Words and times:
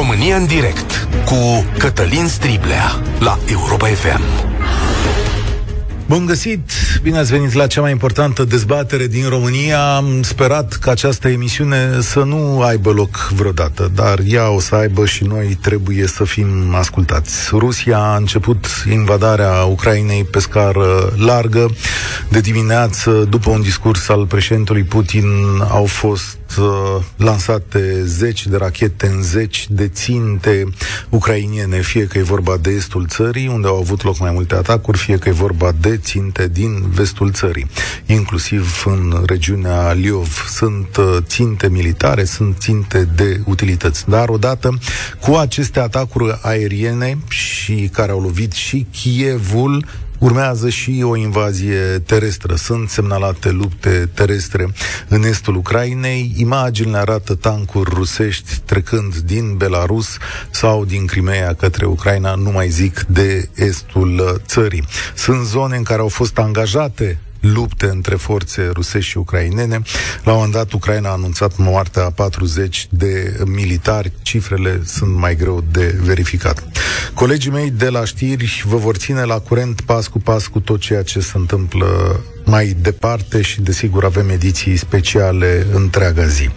România 0.00 0.36
în 0.36 0.46
direct 0.46 1.08
cu 1.24 1.64
Cătălin 1.78 2.26
Striblea 2.28 3.02
la 3.18 3.38
Europa 3.46 3.86
FM. 3.86 4.22
Bun 6.06 6.26
găsit! 6.26 6.70
Bine 7.02 7.18
ați 7.18 7.30
venit 7.30 7.52
la 7.52 7.66
cea 7.66 7.80
mai 7.80 7.90
importantă 7.90 8.44
dezbatere 8.44 9.06
din 9.06 9.28
România. 9.28 9.94
Am 9.94 10.22
sperat 10.22 10.72
că 10.72 10.90
această 10.90 11.28
emisiune 11.28 12.00
să 12.00 12.18
nu 12.22 12.60
aibă 12.60 12.90
loc 12.90 13.30
vreodată, 13.34 13.90
dar 13.94 14.18
ea 14.24 14.50
o 14.50 14.60
să 14.60 14.74
aibă 14.74 15.06
și 15.06 15.24
noi 15.24 15.58
trebuie 15.60 16.06
să 16.06 16.24
fim 16.24 16.74
ascultați. 16.74 17.48
Rusia 17.52 17.98
a 17.98 18.16
început 18.16 18.66
invadarea 18.90 19.64
Ucrainei 19.64 20.24
pe 20.24 20.38
scară 20.38 21.12
largă. 21.16 21.70
De 22.28 22.40
dimineață, 22.40 23.10
după 23.10 23.50
un 23.50 23.62
discurs 23.62 24.08
al 24.08 24.26
președintelui 24.26 24.82
Putin, 24.82 25.24
au 25.68 25.84
fost 25.84 26.38
uh, 26.58 27.02
lansate 27.16 28.04
zeci 28.04 28.46
de 28.46 28.56
rachete 28.56 29.06
în 29.06 29.22
zeci 29.22 29.66
de 29.70 29.88
ținte 29.88 30.64
ucrainiene, 31.08 31.80
fie 31.80 32.06
că 32.06 32.18
e 32.18 32.22
vorba 32.22 32.56
de 32.56 32.70
estul 32.70 33.06
țării, 33.08 33.48
unde 33.48 33.66
au 33.66 33.78
avut 33.78 34.02
loc 34.02 34.18
mai 34.18 34.30
multe 34.30 34.54
atacuri, 34.54 34.98
fie 34.98 35.18
că 35.18 35.28
e 35.28 35.32
vorba 35.32 35.72
de 35.80 35.96
ținte 35.96 36.48
din 36.48 36.90
vestul 36.90 37.32
țării, 37.32 37.66
inclusiv 38.06 38.84
în 38.86 39.22
regiunea 39.26 39.92
Liov. 39.92 40.46
Sunt 40.48 40.96
uh, 40.96 41.16
ținte 41.20 41.68
militare, 41.68 42.24
sunt 42.24 42.56
ținte 42.58 43.08
de 43.14 43.40
utilități. 43.44 44.08
Dar 44.08 44.28
odată 44.28 44.78
cu 45.20 45.34
aceste 45.34 45.80
atacuri 45.80 46.38
aeriene 46.42 47.18
și 47.28 47.88
care 47.92 48.12
au 48.12 48.20
lovit 48.20 48.52
și 48.52 48.86
Kievul, 48.90 49.84
Urmează 50.20 50.68
și 50.68 51.02
o 51.04 51.16
invazie 51.16 51.98
terestră. 52.06 52.54
Sunt 52.54 52.88
semnalate 52.88 53.50
lupte 53.50 54.10
terestre 54.14 54.68
în 55.08 55.22
estul 55.22 55.56
Ucrainei. 55.56 56.34
Imaginile 56.36 56.96
arată 56.96 57.34
tancuri 57.34 57.90
rusești 57.94 58.58
trecând 58.64 59.16
din 59.16 59.56
Belarus 59.56 60.16
sau 60.50 60.84
din 60.84 61.06
Crimea 61.06 61.54
către 61.54 61.86
Ucraina, 61.86 62.34
nu 62.34 62.50
mai 62.50 62.68
zic 62.68 63.00
de 63.00 63.48
estul 63.54 64.42
țării. 64.46 64.84
Sunt 65.14 65.46
zone 65.46 65.76
în 65.76 65.82
care 65.82 66.00
au 66.00 66.08
fost 66.08 66.38
angajate 66.38 67.18
lupte 67.40 67.86
între 67.86 68.14
forțe 68.14 68.70
rusești 68.72 69.10
și 69.10 69.18
ucrainene. 69.18 69.82
La 70.24 70.32
un 70.32 70.36
moment 70.36 70.52
dat, 70.52 70.72
Ucraina 70.72 71.08
a 71.08 71.12
anunțat 71.12 71.56
moartea 71.56 72.04
a 72.04 72.10
40 72.10 72.86
de 72.90 73.40
militari. 73.46 74.12
Cifrele 74.22 74.80
sunt 74.84 75.14
mai 75.16 75.36
greu 75.36 75.64
de 75.70 75.98
verificat. 76.02 76.64
Colegii 77.14 77.50
mei 77.50 77.70
de 77.70 77.88
la 77.88 78.04
știri 78.04 78.62
vă 78.66 78.76
vor 78.76 78.96
ține 78.96 79.24
la 79.24 79.38
curent 79.38 79.80
pas 79.80 80.06
cu 80.06 80.18
pas 80.18 80.46
cu 80.46 80.60
tot 80.60 80.80
ceea 80.80 81.02
ce 81.02 81.20
se 81.20 81.32
întâmplă 81.34 82.20
mai 82.50 82.76
departe 82.80 83.42
și 83.42 83.60
desigur 83.60 84.04
avem 84.04 84.28
ediții 84.28 84.76
speciale 84.76 85.66
întreaga 85.72 86.26
zi. 86.26 86.48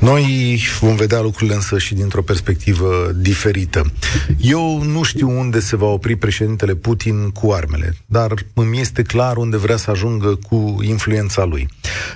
Noi 0.00 0.58
vom 0.80 0.96
vedea 0.96 1.20
lucrurile 1.20 1.54
însă 1.54 1.78
și 1.78 1.94
dintr-o 1.94 2.22
perspectivă 2.22 3.12
diferită. 3.14 3.92
Eu 4.40 4.82
nu 4.82 5.02
știu 5.02 5.38
unde 5.38 5.60
se 5.60 5.76
va 5.76 5.86
opri 5.86 6.16
președintele 6.16 6.74
Putin 6.74 7.30
cu 7.30 7.52
armele, 7.52 7.96
dar 8.06 8.34
îmi 8.54 8.80
este 8.80 9.02
clar 9.02 9.36
unde 9.36 9.56
vrea 9.56 9.76
să 9.76 9.90
ajungă 9.90 10.38
cu 10.48 10.76
influența 10.82 11.44
lui. 11.44 11.68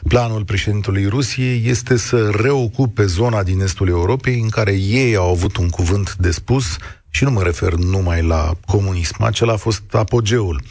Planul 0.09 0.45
președintelui 0.45 1.07
Rusiei 1.07 1.63
este 1.67 1.97
să 1.97 2.31
reocupe 2.43 3.05
zona 3.05 3.43
din 3.43 3.61
estul 3.61 3.89
Europei 3.89 4.41
în 4.43 4.49
care 4.49 4.73
ei 4.73 5.17
au 5.17 5.31
avut 5.31 5.57
un 5.57 5.69
cuvânt 5.69 6.17
de 6.19 6.31
spus 6.31 6.77
și 7.11 7.25
nu 7.25 7.31
mă 7.31 7.43
refer 7.43 7.73
numai 7.73 8.23
la 8.23 8.53
comunism, 8.67 9.23
acela 9.23 9.53
a 9.53 9.57
fost 9.57 9.83
apogeul. 9.91 10.63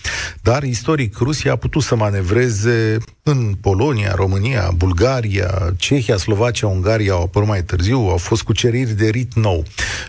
Dar, 0.41 0.63
istoric, 0.63 1.17
Rusia 1.17 1.51
a 1.51 1.55
putut 1.55 1.81
să 1.81 1.95
manevreze 1.95 2.97
în 3.23 3.53
Polonia, 3.61 4.13
România, 4.15 4.71
Bulgaria, 4.75 5.73
Cehia, 5.77 6.17
Slovacia, 6.17 6.67
Ungaria 6.67 7.13
au 7.13 7.23
apărut 7.23 7.47
mai 7.47 7.63
târziu, 7.63 7.97
au 7.97 8.17
fost 8.17 8.43
cuceriri 8.43 8.91
de 8.91 9.09
rit 9.09 9.33
nou. 9.33 9.63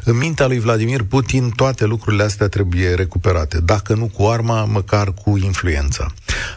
În 0.04 0.16
mintea 0.16 0.46
lui 0.46 0.58
Vladimir 0.58 1.02
Putin, 1.02 1.50
toate 1.50 1.84
lucrurile 1.84 2.22
astea 2.22 2.48
trebuie 2.48 2.94
recuperate, 2.94 3.60
dacă 3.60 3.94
nu 3.94 4.10
cu 4.16 4.26
arma, 4.26 4.64
măcar 4.64 5.12
cu 5.12 5.38
influența. 5.42 6.06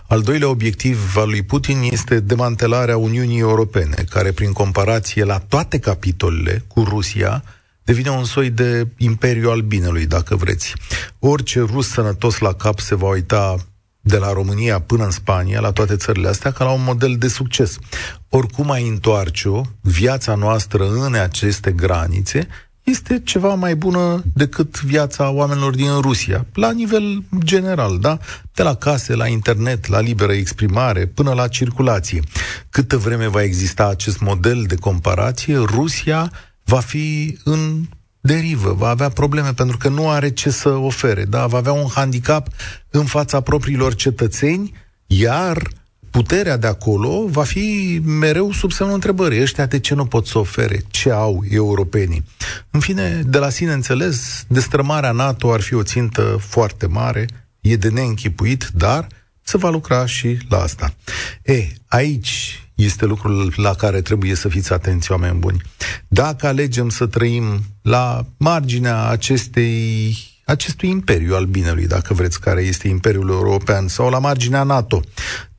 Al 0.07 0.21
doilea 0.21 0.49
obiectiv 0.49 1.13
al 1.17 1.29
lui 1.29 1.41
Putin 1.41 1.89
este 1.91 2.19
demantelarea 2.19 2.97
Uniunii 2.97 3.39
Europene, 3.39 4.05
care, 4.09 4.31
prin 4.31 4.51
comparație 4.51 5.23
la 5.23 5.37
toate 5.37 5.79
capitolele 5.79 6.63
cu 6.67 6.83
Rusia, 6.83 7.43
devine 7.83 8.09
un 8.09 8.23
soi 8.23 8.49
de 8.49 8.87
imperiu 8.97 9.49
al 9.49 9.61
binelui, 9.61 10.05
dacă 10.05 10.35
vreți. 10.35 10.73
Orice 11.19 11.59
rus 11.59 11.89
sănătos 11.89 12.37
la 12.37 12.53
cap 12.53 12.79
se 12.79 12.95
va 12.95 13.07
uita 13.07 13.55
de 14.01 14.17
la 14.17 14.33
România 14.33 14.79
până 14.79 15.03
în 15.03 15.11
Spania, 15.11 15.59
la 15.59 15.71
toate 15.71 15.95
țările 15.95 16.27
astea, 16.27 16.51
ca 16.51 16.63
la 16.63 16.71
un 16.71 16.83
model 16.83 17.15
de 17.17 17.27
succes. 17.27 17.77
Oricum 18.29 18.71
ai 18.71 18.87
întoarce-o, 18.87 19.61
viața 19.81 20.35
noastră 20.35 20.89
în 20.89 21.13
aceste 21.13 21.71
granițe 21.71 22.47
este 22.83 23.21
ceva 23.23 23.53
mai 23.53 23.75
bună 23.75 24.23
decât 24.33 24.81
viața 24.81 25.29
oamenilor 25.29 25.75
din 25.75 25.99
Rusia, 26.01 26.45
la 26.53 26.71
nivel 26.71 27.23
general, 27.37 27.99
da? 27.99 28.17
De 28.53 28.63
la 28.63 28.75
case, 28.75 29.15
la 29.15 29.27
internet, 29.27 29.87
la 29.87 29.99
liberă 29.99 30.33
exprimare, 30.33 31.05
până 31.05 31.33
la 31.33 31.47
circulație. 31.47 32.21
Câtă 32.69 32.97
vreme 32.97 33.27
va 33.27 33.43
exista 33.43 33.87
acest 33.87 34.19
model 34.19 34.63
de 34.67 34.75
comparație, 34.75 35.57
Rusia 35.57 36.31
va 36.63 36.79
fi 36.79 37.37
în 37.43 37.85
derivă, 38.21 38.73
va 38.73 38.89
avea 38.89 39.09
probleme 39.09 39.53
pentru 39.53 39.77
că 39.77 39.89
nu 39.89 40.09
are 40.09 40.29
ce 40.29 40.49
să 40.49 40.69
ofere, 40.69 41.25
da? 41.25 41.47
va 41.47 41.57
avea 41.57 41.71
un 41.71 41.87
handicap 41.93 42.47
în 42.89 43.05
fața 43.05 43.41
propriilor 43.41 43.95
cetățeni, 43.95 44.73
iar 45.05 45.67
puterea 46.09 46.57
de 46.57 46.67
acolo 46.67 47.25
va 47.27 47.43
fi 47.43 47.99
mereu 48.05 48.51
sub 48.51 48.71
semnul 48.71 48.95
întrebării. 48.95 49.41
Ăștia 49.41 49.65
de 49.65 49.79
ce 49.79 49.93
nu 49.93 50.05
pot 50.05 50.27
să 50.27 50.37
ofere? 50.37 50.81
Ce 50.89 51.11
au 51.11 51.43
europenii? 51.49 52.23
În 52.71 52.79
fine, 52.79 53.21
de 53.25 53.37
la 53.37 53.49
sine 53.49 53.73
înțeles, 53.73 54.45
destrămarea 54.47 55.11
NATO 55.11 55.51
ar 55.51 55.61
fi 55.61 55.73
o 55.73 55.83
țintă 55.83 56.37
foarte 56.39 56.87
mare, 56.87 57.25
e 57.61 57.75
de 57.75 57.89
neînchipuit, 57.89 58.69
dar 58.73 59.07
se 59.41 59.57
va 59.57 59.69
lucra 59.69 60.05
și 60.05 60.37
la 60.49 60.57
asta. 60.57 60.93
E, 61.43 61.67
aici 61.87 62.62
este 62.75 63.05
lucrul 63.05 63.53
la 63.55 63.73
care 63.73 64.01
trebuie 64.01 64.35
să 64.35 64.47
fiți 64.47 64.73
atenți, 64.73 65.11
oameni 65.11 65.39
buni. 65.39 65.61
Dacă 66.07 66.47
alegem 66.47 66.89
să 66.89 67.05
trăim 67.05 67.61
la 67.81 68.25
marginea 68.37 69.07
acestei 69.07 70.15
acestui 70.45 70.89
imperiu 70.89 71.35
al 71.35 71.45
binelui, 71.45 71.87
dacă 71.87 72.13
vreți, 72.13 72.39
care 72.39 72.61
este 72.61 72.87
Imperiul 72.87 73.29
European, 73.29 73.87
sau 73.87 74.09
la 74.09 74.19
marginea 74.19 74.63
NATO, 74.63 75.01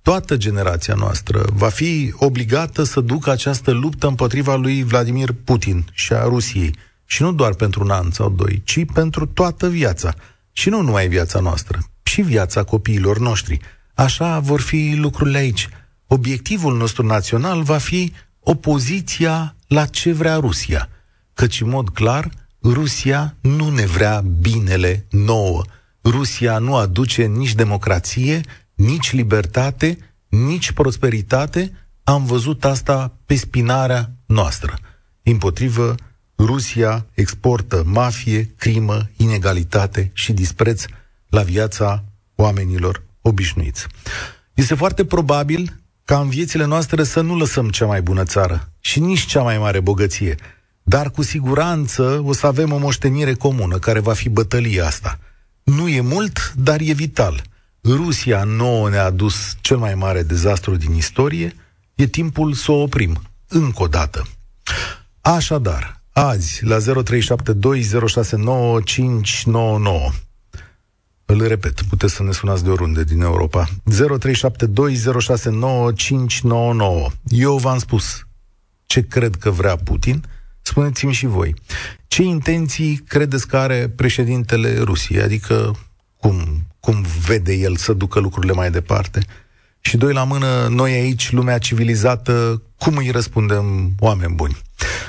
toată 0.02 0.36
generația 0.36 0.94
noastră 0.94 1.44
va 1.52 1.68
fi 1.68 2.14
obligată 2.16 2.82
să 2.82 3.00
ducă 3.00 3.30
această 3.30 3.70
luptă 3.70 4.06
împotriva 4.06 4.54
lui 4.56 4.82
Vladimir 4.82 5.32
Putin 5.44 5.84
și 5.92 6.12
a 6.12 6.22
Rusiei. 6.22 6.74
Și 7.06 7.22
nu 7.22 7.32
doar 7.32 7.54
pentru 7.54 7.84
un 7.84 7.90
an 7.90 8.10
sau 8.10 8.30
doi, 8.30 8.62
ci 8.64 8.84
pentru 8.92 9.26
toată 9.26 9.68
viața. 9.68 10.14
Și 10.52 10.68
nu 10.68 10.80
numai 10.80 11.08
viața 11.08 11.40
noastră, 11.40 11.78
și 12.02 12.22
viața 12.22 12.62
copiilor 12.62 13.18
noștri. 13.18 13.58
Așa 13.94 14.38
vor 14.38 14.60
fi 14.60 14.94
lucrurile 14.96 15.38
aici 15.38 15.68
obiectivul 16.06 16.76
nostru 16.76 17.06
național 17.06 17.62
va 17.62 17.78
fi 17.78 18.12
opoziția 18.40 19.56
la 19.66 19.86
ce 19.86 20.12
vrea 20.12 20.36
Rusia. 20.36 20.88
Căci, 21.34 21.60
în 21.60 21.68
mod 21.68 21.88
clar, 21.88 22.30
Rusia 22.62 23.36
nu 23.40 23.70
ne 23.70 23.86
vrea 23.86 24.20
binele 24.20 25.06
nouă. 25.10 25.62
Rusia 26.04 26.58
nu 26.58 26.76
aduce 26.76 27.24
nici 27.24 27.54
democrație, 27.54 28.40
nici 28.74 29.12
libertate, 29.12 29.98
nici 30.28 30.72
prosperitate. 30.72 31.72
Am 32.04 32.24
văzut 32.24 32.64
asta 32.64 33.18
pe 33.26 33.34
spinarea 33.34 34.10
noastră. 34.26 34.78
Împotrivă, 35.22 35.94
Rusia 36.38 37.06
exportă 37.12 37.82
mafie, 37.86 38.54
crimă, 38.56 39.08
inegalitate 39.16 40.10
și 40.12 40.32
dispreț 40.32 40.84
la 41.28 41.42
viața 41.42 42.04
oamenilor 42.34 43.02
obișnuiți. 43.20 43.86
Este 44.54 44.74
foarte 44.74 45.04
probabil 45.04 45.83
ca 46.04 46.20
în 46.20 46.28
viețile 46.28 46.64
noastre 46.64 47.04
să 47.04 47.20
nu 47.20 47.36
lăsăm 47.36 47.68
cea 47.68 47.86
mai 47.86 48.02
bună 48.02 48.24
țară 48.24 48.72
și 48.80 49.00
nici 49.00 49.26
cea 49.26 49.42
mai 49.42 49.58
mare 49.58 49.80
bogăție. 49.80 50.34
Dar 50.82 51.10
cu 51.10 51.22
siguranță 51.22 52.22
o 52.24 52.32
să 52.32 52.46
avem 52.46 52.72
o 52.72 52.78
moștenire 52.78 53.34
comună, 53.34 53.78
care 53.78 54.00
va 54.00 54.12
fi 54.12 54.28
bătălia 54.28 54.86
asta. 54.86 55.18
Nu 55.62 55.88
e 55.88 56.00
mult, 56.00 56.52
dar 56.56 56.80
e 56.80 56.92
vital. 56.92 57.42
Rusia 57.82 58.44
nouă 58.44 58.88
ne-a 58.88 59.04
adus 59.04 59.56
cel 59.60 59.76
mai 59.76 59.94
mare 59.94 60.22
dezastru 60.22 60.76
din 60.76 60.94
istorie, 60.94 61.54
e 61.94 62.06
timpul 62.06 62.52
să 62.52 62.72
o 62.72 62.82
oprim, 62.82 63.22
încă 63.48 63.82
o 63.82 63.86
dată. 63.86 64.26
Așadar, 65.20 66.02
azi, 66.12 66.64
la 66.64 66.76
0372069599, 66.78 66.82
îl 71.26 71.46
repet, 71.46 71.82
puteți 71.82 72.14
să 72.14 72.22
ne 72.22 72.32
sunați 72.32 72.64
de 72.64 72.70
oriunde 72.70 73.04
din 73.04 73.20
Europa. 73.20 73.68
0372069599. 73.68 73.72
Eu 77.24 77.56
v-am 77.56 77.78
spus 77.78 78.26
ce 78.86 79.02
cred 79.06 79.34
că 79.34 79.50
vrea 79.50 79.76
Putin. 79.76 80.24
Spuneți-mi 80.62 81.12
și 81.12 81.26
voi. 81.26 81.54
Ce 82.06 82.22
intenții 82.22 82.96
credeți 82.96 83.46
că 83.46 83.56
are 83.56 83.88
președintele 83.88 84.78
Rusiei? 84.78 85.22
Adică 85.22 85.76
cum, 86.16 86.66
cum 86.80 87.04
vede 87.26 87.54
el 87.54 87.76
să 87.76 87.92
ducă 87.92 88.20
lucrurile 88.20 88.52
mai 88.52 88.70
departe? 88.70 89.20
Și 89.86 89.96
doi 89.96 90.12
la 90.12 90.24
mână, 90.24 90.66
noi 90.70 90.92
aici, 90.92 91.32
lumea 91.32 91.58
civilizată, 91.58 92.62
cum 92.78 92.96
îi 92.96 93.10
răspundem 93.10 93.94
oameni 93.98 94.34
buni? 94.34 94.56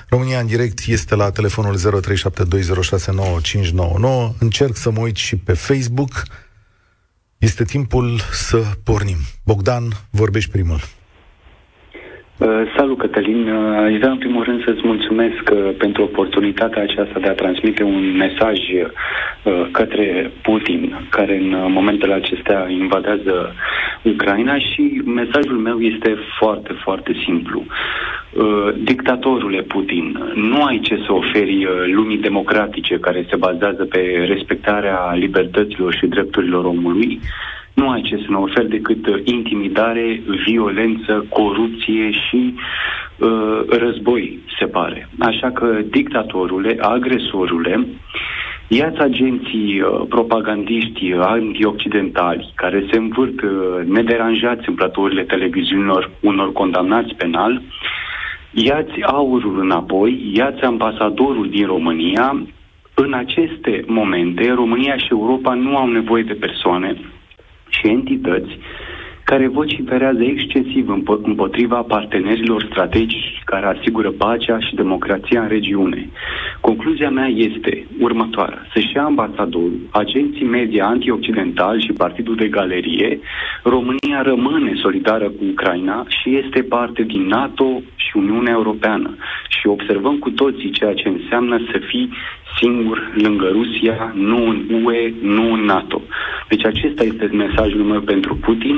România 0.10 0.40
în 0.40 0.46
direct 0.46 0.80
este 0.86 1.16
la 1.16 1.32
telefonul 1.32 2.02
0372069599. 4.34 4.38
Încerc 4.40 4.76
să 4.76 4.92
mă 4.92 5.00
uit 5.00 5.16
și 5.16 5.36
pe 5.36 5.54
Facebook. 5.54 6.24
Este 7.38 7.64
timpul 7.64 8.22
să 8.32 8.58
pornim. 8.84 9.18
Bogdan, 9.44 10.08
vorbești 10.10 10.52
primul. 10.52 10.82
Uh, 12.38 12.64
salut, 12.78 12.98
Cătălin. 12.98 13.48
Uh, 13.48 13.78
aș 13.78 13.94
vrea 13.98 14.12
în 14.12 14.18
primul 14.18 14.44
rând 14.44 14.64
să-ți 14.64 14.82
mulțumesc 14.84 15.50
uh, 15.52 15.70
pentru 15.78 16.04
oportunitatea 16.04 16.82
aceasta 16.82 17.20
de 17.20 17.28
a 17.28 17.34
transmite 17.34 17.84
un 17.84 18.16
mesaj 18.18 18.60
către 19.72 20.32
Putin, 20.42 21.08
care 21.10 21.38
în 21.38 21.72
momentele 21.72 22.14
acestea 22.14 22.68
invadează 22.70 23.54
Ucraina 24.02 24.58
și 24.58 25.02
mesajul 25.06 25.58
meu 25.58 25.80
este 25.80 26.18
foarte, 26.40 26.74
foarte 26.84 27.16
simplu. 27.26 27.64
Dictatorule 28.78 29.62
Putin, 29.62 30.32
nu 30.36 30.64
ai 30.64 30.80
ce 30.80 30.96
să 31.06 31.14
oferi 31.14 31.68
lumii 31.86 32.18
democratice 32.18 32.98
care 33.00 33.26
se 33.30 33.36
bazează 33.36 33.86
pe 33.86 34.26
respectarea 34.28 35.14
libertăților 35.14 35.94
și 35.94 36.06
drepturilor 36.06 36.66
omului, 36.66 37.20
nu 37.76 37.90
ai 37.90 38.02
ce 38.02 38.16
să 38.16 38.26
ne 38.30 38.36
oferi 38.36 38.70
decât 38.70 39.08
uh, 39.08 39.22
intimidare, 39.24 40.22
violență, 40.46 41.26
corupție 41.30 42.12
și 42.12 42.54
uh, 43.18 43.60
război, 43.70 44.40
se 44.60 44.66
pare. 44.66 45.10
Așa 45.20 45.52
că, 45.52 45.82
dictatorule, 45.90 46.78
agresorule, 46.80 47.88
Iați 48.68 49.00
agenții 49.00 49.82
uh, 49.82 50.02
propagandiști 50.10 51.12
uh, 51.12 51.20
antioccidentali 51.22 52.52
care 52.56 52.86
se 52.92 52.98
învârt 52.98 53.42
uh, 53.42 53.50
nederanjați 53.86 54.70
în 54.70 54.76
platourile 54.76 55.24
televiziunilor 55.24 56.12
unor 56.22 56.52
condamnați 56.54 57.14
penal, 57.14 57.62
iați 58.52 59.02
aurul 59.02 59.60
înapoi, 59.60 60.32
iați 60.34 60.62
ambasadorul 60.62 61.50
din 61.50 61.66
România. 61.66 62.46
În 62.94 63.14
aceste 63.14 63.84
momente, 63.88 64.52
România 64.54 64.98
și 64.98 65.08
Europa 65.10 65.54
nu 65.54 65.78
au 65.78 65.88
nevoie 65.88 66.24
de 66.24 66.34
persoane, 66.34 66.96
și 67.76 67.88
entități 67.88 68.60
care 69.26 69.48
vociferează 69.48 70.24
excesiv 70.24 70.90
împotriva 71.24 71.82
partenerilor 71.82 72.68
strategici 72.70 73.42
care 73.46 73.66
asigură 73.66 74.12
pacea 74.12 74.60
și 74.60 74.76
democrația 74.76 75.42
în 75.42 75.48
regiune. 75.48 76.10
Concluzia 76.62 77.10
mea 77.10 77.28
este 77.28 77.88
următoarea. 78.00 78.66
Să-și 78.74 78.96
ia 78.96 79.04
ambasadorul, 79.04 79.80
agenții 79.92 80.46
media 80.46 80.86
antioccidentali 80.86 81.84
și 81.84 81.94
Partidul 81.94 82.36
de 82.36 82.48
Galerie, 82.48 83.20
România 83.64 84.22
rămâne 84.22 84.72
solidară 84.82 85.30
cu 85.30 85.44
Ucraina 85.52 86.06
și 86.08 86.38
este 86.46 86.62
parte 86.62 87.04
din 87.04 87.28
NATO 87.28 87.82
și 87.96 88.12
Uniunea 88.18 88.54
Europeană. 88.54 89.16
Și 89.50 89.68
observăm 89.68 90.18
cu 90.18 90.30
toții 90.30 90.72
ceea 90.72 90.94
ce 90.94 91.08
înseamnă 91.08 91.58
să 91.72 91.80
fii 91.88 92.10
singur 92.60 93.12
lângă 93.16 93.48
Rusia, 93.52 94.14
nu 94.16 94.48
în 94.50 94.84
UE, 94.84 95.14
nu 95.22 95.54
în 95.54 95.62
NATO. 95.64 96.02
Deci 96.50 96.66
acesta 96.66 97.04
este 97.04 97.26
mesajul 97.26 97.84
meu 97.84 98.02
pentru 98.02 98.36
Putin. 98.36 98.76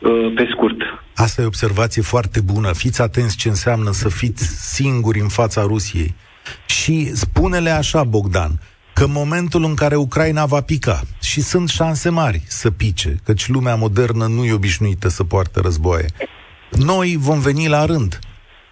Uh, 0.00 0.32
pe 0.34 0.48
scurt. 0.50 0.76
Asta 1.14 1.40
e 1.40 1.44
o 1.44 1.46
observație 1.46 2.02
foarte 2.02 2.40
bună. 2.40 2.72
Fiți 2.72 3.02
atenți 3.02 3.36
ce 3.36 3.48
înseamnă 3.48 3.90
să 3.90 4.08
fiți 4.08 4.74
singuri 4.74 5.20
în 5.20 5.28
fața 5.28 5.62
Rusiei. 5.62 6.14
Și 6.66 7.16
spune-le 7.16 7.70
așa, 7.70 8.04
Bogdan, 8.04 8.50
că 8.92 9.04
în 9.04 9.12
momentul 9.12 9.64
în 9.64 9.74
care 9.74 9.96
Ucraina 9.96 10.46
va 10.46 10.60
pica, 10.60 11.00
și 11.20 11.40
sunt 11.40 11.68
șanse 11.68 12.08
mari 12.08 12.42
să 12.46 12.70
pice, 12.70 13.16
căci 13.24 13.48
lumea 13.48 13.74
modernă 13.74 14.26
nu 14.26 14.44
e 14.44 14.52
obișnuită 14.52 15.08
să 15.08 15.24
poartă 15.24 15.60
războaie, 15.60 16.06
noi 16.70 17.16
vom 17.18 17.40
veni 17.40 17.68
la 17.68 17.84
rând. 17.84 18.18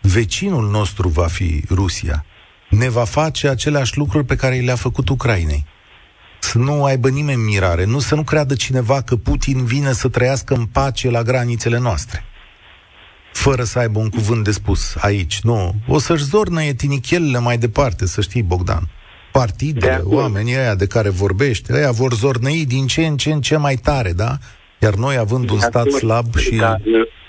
Vecinul 0.01 0.71
nostru 0.71 1.09
va 1.09 1.27
fi 1.27 1.63
Rusia. 1.71 2.25
Ne 2.71 2.89
va 2.89 3.05
face 3.05 3.49
aceleași 3.49 3.99
lucruri 3.99 4.25
pe 4.25 4.37
care 4.37 4.57
le-a 4.57 4.77
făcut 4.77 5.09
Ucrainei 5.09 5.65
să 6.41 6.59
nu 6.59 6.85
aibă 6.85 7.09
nimeni 7.09 7.43
mirare, 7.43 7.85
nu 7.85 7.99
să 7.99 8.15
nu 8.15 8.23
creadă 8.23 8.55
cineva 8.55 9.03
că 9.03 9.17
Putin 9.17 9.65
vine 9.65 9.93
să 9.93 10.09
trăiască 10.09 10.55
în 10.55 10.65
pace 10.65 11.11
la 11.11 11.23
granițele 11.23 11.79
noastre. 11.79 12.25
Fără 13.33 13.63
să 13.63 13.79
aibă 13.79 13.99
un 13.99 14.09
cuvânt 14.09 14.45
de 14.45 14.51
spus 14.51 14.95
aici, 15.01 15.41
nu. 15.41 15.75
O 15.89 15.99
să-și 15.99 16.25
zornă 16.25 16.63
etichelele 16.63 17.39
mai 17.39 17.59
departe, 17.59 18.07
să 18.07 18.21
știi, 18.21 18.43
Bogdan. 18.43 18.89
Partidele, 19.33 20.01
oamenii 20.05 20.57
ăia 20.57 20.75
de 20.75 20.87
care 20.87 21.09
vorbește, 21.09 21.73
ăia 21.73 21.91
vor 21.91 22.15
zornăi 22.15 22.65
din 22.67 22.87
ce 22.87 23.07
în 23.07 23.17
ce 23.17 23.33
în 23.33 23.41
ce 23.41 23.57
mai 23.57 23.77
tare, 23.77 24.13
da? 24.13 24.37
Iar 24.79 24.95
noi, 24.95 25.17
având 25.17 25.51
un 25.51 25.59
stat 25.59 25.91
slab 25.91 26.37
și 26.37 26.55
da, 26.55 26.77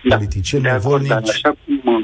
politicieni 0.10 0.64
nevolnici... 0.64 1.12
Așa 1.12 1.56
cum 1.66 2.01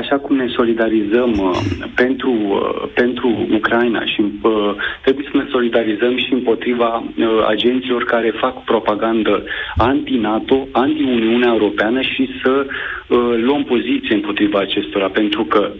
așa 0.00 0.18
cum 0.18 0.36
ne 0.36 0.46
solidarizăm 0.46 1.30
uh, 1.38 1.58
pentru, 1.94 2.30
uh, 2.30 2.88
pentru 2.94 3.46
Ucraina 3.52 4.04
și 4.04 4.20
uh, 4.20 4.74
trebuie 5.02 5.28
să 5.30 5.36
ne 5.36 5.46
solidarizăm 5.50 6.16
și 6.16 6.32
împotriva 6.32 6.90
uh, 6.96 7.26
agenților 7.46 8.04
care 8.04 8.30
fac 8.30 8.64
propagandă 8.64 9.44
anti-NATO, 9.76 10.68
anti-Uniunea 10.72 11.52
Europeană 11.52 12.00
și 12.00 12.28
să 12.42 12.66
uh, 12.66 13.18
luăm 13.36 13.64
poziție 13.64 14.14
împotriva 14.14 14.58
acestora, 14.58 15.08
pentru 15.08 15.44
că 15.44 15.70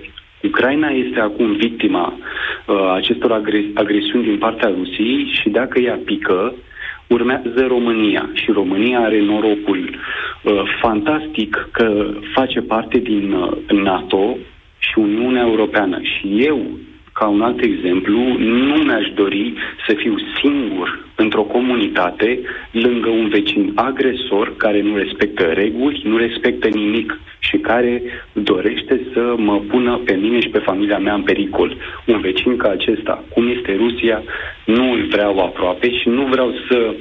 Ucraina 0.43 0.89
este 0.89 1.21
acum 1.21 1.53
victima 1.53 2.19
uh, 2.67 2.93
acestor 2.95 3.33
agre- 3.33 3.71
agresiuni 3.75 4.25
din 4.25 4.39
partea 4.39 4.73
Rusiei 4.79 5.31
și 5.43 5.49
dacă 5.49 5.81
ea 5.81 5.99
pică, 6.05 6.55
urmează 7.07 7.65
România 7.69 8.31
și 8.33 8.51
România 8.51 8.99
are 8.99 9.21
norocul 9.21 9.79
uh, 9.79 10.14
fantastic 10.81 11.69
că 11.73 12.15
face 12.35 12.61
parte 12.61 12.99
din 12.99 13.33
uh, 13.33 13.57
NATO 13.69 14.37
și 14.79 14.99
Uniunea 14.99 15.47
Europeană. 15.47 16.01
Și 16.03 16.45
eu, 16.45 16.67
ca 17.13 17.27
un 17.29 17.41
alt 17.41 17.61
exemplu, 17.63 18.19
nu 18.39 18.75
mi-aș 18.75 19.07
dori 19.15 19.55
să 19.87 19.95
fiu 19.95 20.15
singur 20.43 21.05
într-o 21.15 21.43
comunitate 21.43 22.41
lângă 22.71 23.09
un 23.09 23.29
vecin 23.29 23.73
agresor 23.75 24.57
care 24.57 24.83
nu 24.83 24.97
respectă 24.97 25.43
reguli, 25.45 26.03
nu 26.05 26.17
respectă 26.17 26.69
nimic 26.69 27.19
și 27.39 27.57
care 27.57 28.03
dorește 28.33 29.01
să 29.13 29.35
mă 29.37 29.61
pună 29.69 30.01
pe 30.05 30.15
mine 30.15 30.41
și 30.41 30.49
pe 30.49 30.59
familia 30.59 30.99
mea 30.99 31.15
în 31.15 31.23
pericol. 31.23 31.77
Un 32.07 32.21
vecin 32.21 32.57
ca 32.57 32.69
acesta, 32.69 33.25
cum 33.33 33.49
este 33.49 33.77
Rusia, 33.77 34.23
nu 34.65 34.93
îl 34.93 35.07
vreau 35.11 35.39
aproape 35.39 35.91
și 35.99 36.09
nu 36.09 36.23
vreau 36.23 36.55
să 36.69 36.95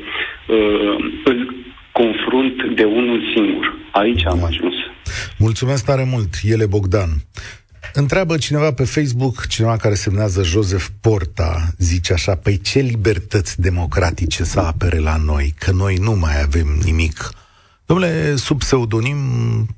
uh, 0.47 0.95
îl 1.23 1.62
confrunt 1.93 2.75
de 2.75 2.83
unul 2.83 3.21
singur. 3.35 3.65
Aici 3.91 4.25
am 4.25 4.43
ajuns. 4.43 4.73
Mulțumesc 5.37 5.85
tare 5.85 6.03
mult, 6.03 6.29
Ele 6.43 6.65
Bogdan. 6.65 7.09
Întreabă 7.93 8.37
cineva 8.37 8.73
pe 8.73 8.83
Facebook, 8.83 9.47
cineva 9.47 9.77
care 9.77 9.93
semnează 9.93 10.43
Joseph 10.43 10.85
Porta, 11.01 11.67
zice 11.77 12.13
așa, 12.13 12.35
păi 12.35 12.57
ce 12.57 12.79
libertăți 12.79 13.61
democratice 13.61 14.43
să 14.43 14.59
apere 14.59 14.99
la 14.99 15.15
noi, 15.15 15.53
că 15.59 15.71
noi 15.71 15.95
nu 15.95 16.11
mai 16.11 16.41
avem 16.41 16.67
nimic. 16.83 17.31
Domnule, 17.85 18.35
sub 18.35 18.57
pseudonim 18.57 19.17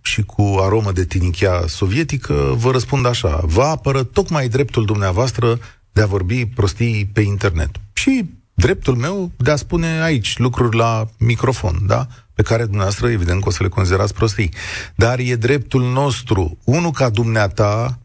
și 0.02 0.22
cu 0.24 0.58
aromă 0.60 0.92
de 0.92 1.06
tinichea 1.06 1.64
sovietică, 1.68 2.54
vă 2.58 2.72
răspund 2.72 3.06
așa, 3.06 3.42
vă 3.44 3.62
apără 3.62 4.04
tocmai 4.04 4.48
dreptul 4.48 4.86
dumneavoastră 4.86 5.60
de 5.92 6.02
a 6.02 6.06
vorbi 6.06 6.46
prostii 6.46 7.10
pe 7.14 7.22
internet. 7.22 7.70
Și 7.94 8.26
dreptul 8.56 8.96
meu 8.96 9.32
de 9.38 9.52
a 9.52 9.56
spune 9.56 10.02
aici 10.02 10.38
lucruri 10.38 10.76
la 10.76 11.06
microfon, 11.18 11.80
da? 11.88 12.08
Pe 12.34 12.42
care 12.42 12.64
dumneavoastră, 12.64 13.10
evident, 13.10 13.42
că 13.42 13.48
o 13.48 13.52
să 13.52 13.64
le 13.64 13.70
considerați 13.70 14.14
prostii. 14.14 14.54
Dar 14.96 15.20
e 15.20 15.36
dreptul 15.36 15.92
nostru, 15.92 16.58
unul 16.64 16.92
ca 16.92 17.10
dumneata, 17.10 18.00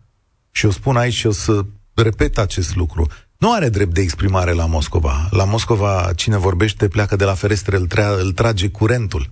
și 0.51 0.67
o 0.67 0.71
spun 0.71 0.97
aici 0.97 1.13
și 1.13 1.27
o 1.27 1.33
să 1.33 1.65
repet 1.95 2.39
acest 2.39 2.77
lucru, 2.77 3.07
nu 3.39 3.53
are 3.53 3.69
drept 3.69 3.95
de 3.95 4.01
exprimare 4.01 4.53
la 4.53 4.67
Moscova. 4.67 5.29
La 5.31 5.45
Moscova, 5.45 6.11
cine 6.17 6.37
vorbește 6.37 6.89
pleacă 6.89 7.17
de 7.17 7.25
la 7.25 7.35
ferestre, 7.35 7.77
îl, 7.77 7.87
trea, 7.87 8.09
îl 8.09 8.33
trage 8.33 8.69
curentul. 8.69 9.31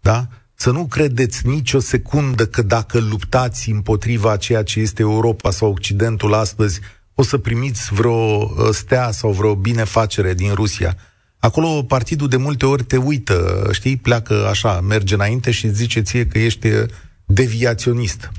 Da? 0.00 0.26
Să 0.54 0.70
nu 0.70 0.86
credeți 0.86 1.46
nicio 1.46 1.78
secundă 1.78 2.46
că 2.46 2.62
dacă 2.62 2.98
luptați 2.98 3.70
împotriva 3.70 4.36
ceea 4.36 4.62
ce 4.62 4.80
este 4.80 5.02
Europa 5.02 5.50
sau 5.50 5.72
Occidentul 5.72 6.34
astăzi, 6.34 6.80
o 7.20 7.22
să 7.22 7.38
primiți 7.38 7.94
vreo 7.94 8.42
uh, 8.42 8.48
stea 8.70 9.10
sau 9.10 9.30
vreo 9.30 9.54
binefacere 9.54 10.34
din 10.34 10.52
Rusia. 10.54 10.92
Acolo 11.40 11.82
partidul 11.88 12.28
de 12.28 12.36
multe 12.36 12.66
ori 12.66 12.82
te 12.82 12.96
uită, 12.96 13.68
știi, 13.72 13.96
pleacă 13.96 14.46
așa, 14.50 14.80
merge 14.80 15.14
înainte 15.14 15.50
și 15.50 15.68
zice 15.68 16.00
ție 16.00 16.26
că 16.26 16.38
ești 16.38 16.66
uh, 16.66 16.82
deviaționist. 17.26 18.30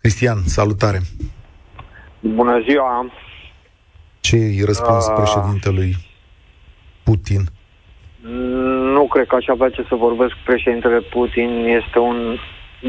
Cristian, 0.00 0.38
salutare! 0.46 1.00
Bună 2.20 2.62
ziua! 2.68 3.12
Ce 4.20 4.36
i 4.36 4.62
răspuns 4.62 5.06
uh... 5.06 5.14
președintelui 5.16 5.96
Putin? 7.02 7.42
Nu 8.94 9.06
cred 9.06 9.26
că 9.26 9.34
aș 9.34 9.46
avea 9.46 9.70
ce 9.70 9.86
să 9.88 9.94
vorbesc 9.94 10.30
cu 10.30 10.42
președintele 10.44 11.00
Putin. 11.00 11.50
Este 11.80 11.98
un, 11.98 12.36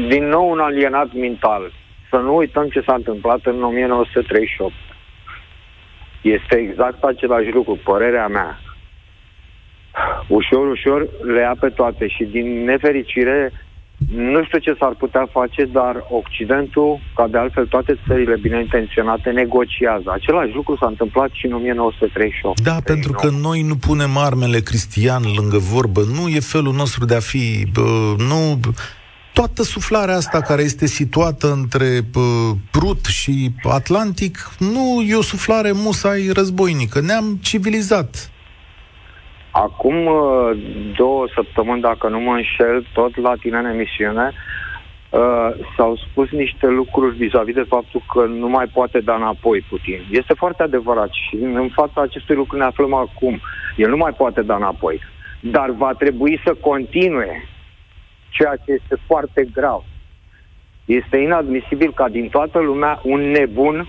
din 0.08 0.24
nou 0.24 0.50
un 0.50 0.58
alienat 0.58 1.12
mental. 1.12 1.72
Să 2.10 2.16
nu 2.16 2.36
uităm 2.36 2.68
ce 2.68 2.80
s-a 2.86 2.94
întâmplat 2.94 3.40
în 3.44 3.62
1938. 3.62 4.72
Este 6.20 6.56
exact 6.56 7.02
același 7.02 7.50
lucru, 7.50 7.78
părerea 7.84 8.26
mea. 8.26 8.60
Ușor, 10.28 10.70
ușor 10.70 11.08
le 11.22 11.40
ia 11.40 11.56
pe 11.60 11.68
toate 11.68 12.08
și 12.08 12.24
din 12.24 12.64
nefericire 12.64 13.52
Nu 14.08 14.44
știu 14.44 14.58
ce 14.58 14.76
s-ar 14.78 14.94
putea 14.98 15.28
face, 15.32 15.64
dar 15.64 16.04
Occidentul, 16.08 17.00
ca 17.14 17.26
de 17.26 17.38
altfel 17.38 17.66
toate 17.66 17.98
țările 18.06 18.36
bine 18.36 18.60
intenționate, 18.60 19.30
negociază. 19.30 20.10
Același 20.12 20.54
lucru 20.54 20.76
s-a 20.76 20.86
întâmplat 20.86 21.30
și 21.32 21.46
în 21.46 21.52
1938. 21.52 22.60
Da, 22.60 22.78
39. 22.80 22.82
pentru 22.92 23.12
că 23.12 23.48
noi 23.48 23.62
nu 23.62 23.76
punem 23.76 24.16
armele 24.16 24.60
cristian 24.60 25.22
lângă 25.36 25.58
vorbă. 25.58 26.00
Nu 26.00 26.28
e 26.28 26.40
felul 26.40 26.74
nostru 26.74 27.04
de 27.04 27.14
a 27.14 27.20
fi... 27.20 27.66
Bă, 27.72 28.14
nu 28.16 28.60
toată 29.32 29.62
suflarea 29.62 30.14
asta 30.14 30.40
care 30.40 30.62
este 30.62 30.86
situată 30.86 31.46
între 31.52 31.88
uh, 32.14 32.56
Prut 32.70 33.04
și 33.04 33.50
Atlantic 33.62 34.36
nu 34.58 35.00
e 35.08 35.14
o 35.14 35.22
suflare 35.22 35.70
musai 35.72 36.30
războinică. 36.34 37.00
Ne-am 37.00 37.38
civilizat. 37.42 38.30
Acum 39.50 40.06
uh, 40.06 40.50
două 40.96 41.26
săptămâni, 41.34 41.80
dacă 41.80 42.08
nu 42.08 42.20
mă 42.20 42.32
înșel, 42.32 42.86
tot 42.92 43.16
la 43.16 43.34
tine 43.40 43.58
în 43.58 43.64
emisiune, 43.64 44.32
uh, 45.10 45.50
s-au 45.76 45.96
spus 45.96 46.30
niște 46.30 46.66
lucruri 46.66 47.16
vis-a-vis 47.16 47.54
de 47.54 47.64
faptul 47.68 48.02
că 48.12 48.24
nu 48.26 48.48
mai 48.48 48.66
poate 48.66 49.00
da 49.00 49.14
înapoi 49.14 49.64
Putin. 49.68 50.06
Este 50.10 50.34
foarte 50.34 50.62
adevărat 50.62 51.10
și 51.12 51.36
în 51.42 51.68
fața 51.72 52.00
acestui 52.00 52.34
lucru 52.34 52.56
ne 52.56 52.64
aflăm 52.64 52.94
acum. 52.94 53.40
El 53.76 53.88
nu 53.88 53.96
mai 53.96 54.12
poate 54.12 54.42
da 54.42 54.54
înapoi. 54.54 55.00
Dar 55.40 55.70
va 55.70 55.92
trebui 55.98 56.40
să 56.44 56.54
continue 56.60 57.48
ceea 58.30 58.56
ce 58.64 58.72
este 58.72 58.96
foarte 59.06 59.48
grav. 59.52 59.82
Este 60.84 61.16
inadmisibil 61.16 61.92
ca 61.94 62.08
din 62.08 62.28
toată 62.28 62.58
lumea 62.58 63.00
un 63.04 63.20
nebun 63.20 63.88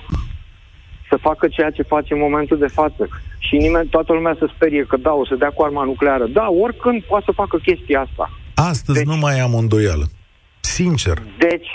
să 1.09 1.17
facă 1.21 1.47
ceea 1.47 1.71
ce 1.71 1.81
face 1.81 2.13
în 2.13 2.19
momentul 2.19 2.57
de 2.57 2.67
față. 2.67 3.09
Și 3.37 3.55
nimeni, 3.55 3.89
toată 3.89 4.13
lumea 4.13 4.35
să 4.39 4.49
sperie 4.55 4.83
că 4.85 4.97
da, 4.97 5.13
o 5.13 5.25
să 5.25 5.35
dea 5.35 5.49
cu 5.49 5.63
arma 5.63 5.83
nucleară. 5.83 6.25
Da, 6.25 6.47
oricând 6.49 7.03
poate 7.03 7.25
să 7.25 7.31
facă 7.31 7.57
chestia 7.57 7.99
asta. 8.01 8.31
Astăzi 8.53 8.97
deci, 8.97 9.07
nu 9.07 9.17
mai 9.17 9.39
am 9.39 9.53
îndoială. 9.53 10.05
Sincer. 10.59 11.17
Deci, 11.37 11.69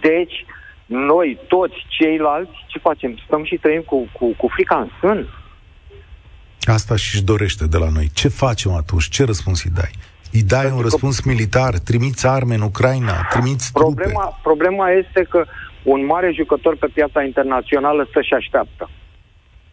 deci, 0.00 0.44
noi, 0.86 1.38
toți 1.48 1.74
ceilalți, 1.88 2.56
ce 2.66 2.78
facem? 2.78 3.18
Stăm 3.26 3.44
și 3.44 3.56
trăim 3.56 3.80
cu, 3.80 4.08
cu, 4.12 4.26
cu 4.36 4.48
frica 4.54 4.76
în 4.76 4.88
sân? 5.00 5.28
Asta 6.62 6.96
și-și 6.96 7.22
dorește 7.22 7.66
de 7.66 7.78
la 7.78 7.88
noi. 7.88 8.10
Ce 8.14 8.28
facem 8.28 8.72
atunci? 8.72 9.08
Ce 9.08 9.24
răspuns 9.24 9.64
îi 9.64 9.70
dai? 9.74 9.90
Îi 10.32 10.42
dai 10.42 10.60
Pentru 10.60 10.76
un 10.76 10.82
răspuns 10.82 11.20
militar, 11.20 11.78
trimiți 11.78 12.26
arme 12.26 12.54
în 12.54 12.60
Ucraina, 12.60 13.26
trimiți 13.30 13.72
problema, 13.72 14.22
trupe. 14.22 14.38
Problema 14.42 14.90
este 14.90 15.26
că 15.30 15.44
un 15.82 16.04
mare 16.04 16.32
jucător 16.34 16.76
pe 16.76 16.88
piața 16.94 17.22
internațională 17.22 18.06
stă 18.10 18.20
și 18.22 18.34
așteaptă. 18.34 18.90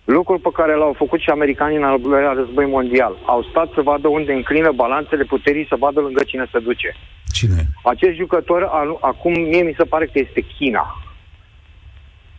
Lucrul 0.04 0.40
pe 0.40 0.50
care 0.54 0.76
l-au 0.76 0.94
făcut 0.98 1.20
și 1.20 1.30
americanii 1.30 1.78
în 1.78 1.84
al 1.84 2.02
doilea 2.02 2.32
război 2.32 2.66
mondial. 2.66 3.14
Au 3.26 3.42
stat 3.50 3.68
să 3.76 3.82
vadă 3.82 4.08
unde 4.08 4.34
înclină 4.34 4.72
balanțele 4.72 5.24
puterii, 5.24 5.66
să 5.70 5.76
vadă 5.80 6.00
lângă 6.00 6.24
cine 6.24 6.46
se 6.52 6.60
duce. 6.60 6.96
Cine? 7.32 7.68
Acest 7.84 8.16
jucător, 8.16 8.62
acum 9.02 9.32
mie 9.32 9.62
mi 9.62 9.76
se 9.78 9.84
pare 9.84 10.06
că 10.06 10.20
este 10.20 10.46
China. 10.58 10.84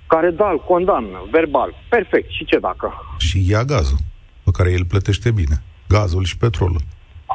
Care, 0.07 0.31
da, 0.31 0.51
îl 0.51 0.65
condamnă, 0.65 1.19
verbal. 1.31 1.75
Perfect. 1.89 2.31
Și 2.31 2.45
ce 2.45 2.59
dacă? 2.59 2.93
Și 3.19 3.51
ia 3.51 3.65
gazul, 3.65 3.99
pe 4.45 4.51
care 4.53 4.73
el 4.73 4.85
plătește 4.85 5.31
bine. 5.31 5.63
Gazul 5.89 6.25
și 6.25 6.37
petrolul. 6.37 6.81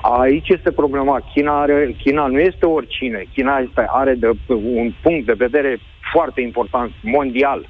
Aici 0.01 0.49
este 0.49 0.71
problema. 0.71 1.19
China, 1.33 1.61
are, 1.61 1.95
China 2.03 2.27
nu 2.27 2.39
este 2.39 2.65
oricine. 2.65 3.25
China 3.33 3.57
este, 3.57 3.85
are 3.89 4.13
de, 4.13 4.29
un 4.47 4.93
punct 5.01 5.25
de 5.25 5.33
vedere 5.33 5.77
foarte 6.11 6.41
important, 6.41 6.91
mondial. 7.01 7.69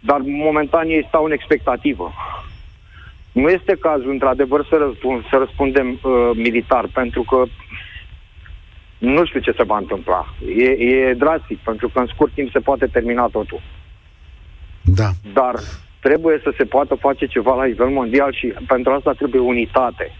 Dar 0.00 0.20
momentan 0.24 0.88
ei 0.88 1.04
stau 1.08 1.24
în 1.24 1.32
expectativă. 1.32 2.12
Nu 3.32 3.48
este 3.48 3.76
cazul, 3.80 4.10
într-adevăr, 4.10 4.66
să, 4.68 4.76
răspund, 4.76 5.28
să 5.28 5.36
răspundem 5.36 5.88
uh, 5.88 6.30
militar, 6.34 6.88
pentru 6.92 7.22
că 7.22 7.42
nu 8.98 9.24
știu 9.24 9.40
ce 9.40 9.52
se 9.56 9.62
va 9.62 9.76
întâmpla. 9.76 10.34
E, 10.56 10.64
e 10.64 11.14
drastic, 11.14 11.58
pentru 11.58 11.88
că 11.88 11.98
în 11.98 12.06
scurt 12.06 12.32
timp 12.32 12.50
se 12.50 12.58
poate 12.58 12.86
termina 12.86 13.26
totul. 13.26 13.60
Da. 14.82 15.10
Dar 15.32 15.54
trebuie 16.00 16.40
să 16.42 16.52
se 16.56 16.64
poată 16.64 16.94
face 16.94 17.26
ceva 17.26 17.54
la 17.54 17.64
nivel 17.64 17.88
mondial 17.88 18.32
și 18.32 18.46
pentru 18.66 18.92
asta 18.92 19.12
trebuie 19.12 19.40
unitate. 19.40 20.12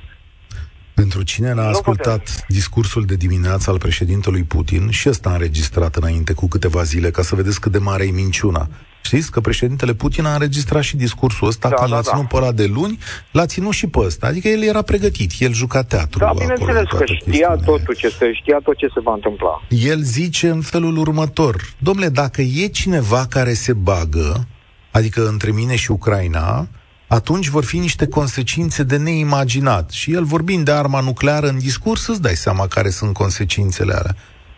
Pentru 0.98 1.22
cine 1.22 1.52
n-a 1.52 1.68
ascultat 1.68 2.44
discursul 2.48 3.04
de 3.04 3.14
dimineață 3.14 3.70
al 3.70 3.78
președintelui 3.78 4.42
Putin, 4.42 4.90
și 4.90 5.08
ăsta 5.08 5.28
a 5.28 5.32
înregistrat 5.32 5.96
înainte 5.96 6.32
cu 6.32 6.48
câteva 6.48 6.82
zile, 6.82 7.10
ca 7.10 7.22
să 7.22 7.34
vedeți 7.34 7.60
cât 7.60 7.72
de 7.72 7.78
mare 7.78 8.04
e 8.04 8.10
minciuna. 8.10 8.68
Știți 9.02 9.30
că 9.30 9.40
președintele 9.40 9.94
Putin 9.94 10.24
a 10.24 10.32
înregistrat 10.32 10.82
și 10.82 10.96
discursul 10.96 11.48
ăsta, 11.48 11.68
da, 11.68 11.74
când 11.74 11.88
da, 11.88 11.96
l-a 11.96 12.02
ținut 12.02 12.20
da. 12.22 12.26
pe 12.28 12.36
ăla 12.36 12.52
de 12.52 12.66
luni, 12.66 12.98
l-a 13.30 13.46
ținut 13.46 13.72
și 13.72 13.86
pe 13.86 13.98
ăsta. 13.98 14.26
Adică 14.26 14.48
el 14.48 14.62
era 14.62 14.82
pregătit, 14.82 15.32
el 15.38 15.52
juca 15.52 15.82
teatru. 15.82 16.18
Da, 16.18 16.32
bineînțeles 16.38 16.84
că 16.98 17.04
știa 17.04 17.56
totul 17.64 17.94
ce 17.94 18.08
se, 18.08 18.32
știa 18.32 18.60
tot 18.62 18.76
ce 18.76 18.86
se 18.94 19.00
va 19.00 19.12
întâmpla. 19.12 19.62
El 19.68 20.00
zice 20.00 20.48
în 20.48 20.60
felul 20.60 20.96
următor, 20.96 21.74
domnule, 21.78 22.08
dacă 22.08 22.42
e 22.42 22.66
cineva 22.66 23.26
care 23.28 23.52
se 23.52 23.72
bagă, 23.72 24.46
adică 24.90 25.28
între 25.28 25.50
mine 25.50 25.76
și 25.76 25.90
Ucraina, 25.90 26.68
atunci 27.08 27.48
vor 27.48 27.64
fi 27.64 27.78
niște 27.78 28.08
consecințe 28.08 28.82
de 28.82 28.96
neimaginat. 28.96 29.90
Și 29.90 30.12
el 30.12 30.24
vorbind 30.24 30.64
de 30.64 30.72
arma 30.72 31.00
nucleară 31.00 31.46
în 31.46 31.58
discurs, 31.58 32.06
îți 32.06 32.22
dai 32.22 32.34
seama 32.34 32.66
care 32.66 32.88
sunt 32.88 33.12
consecințele 33.12 33.92
alea. 33.92 34.14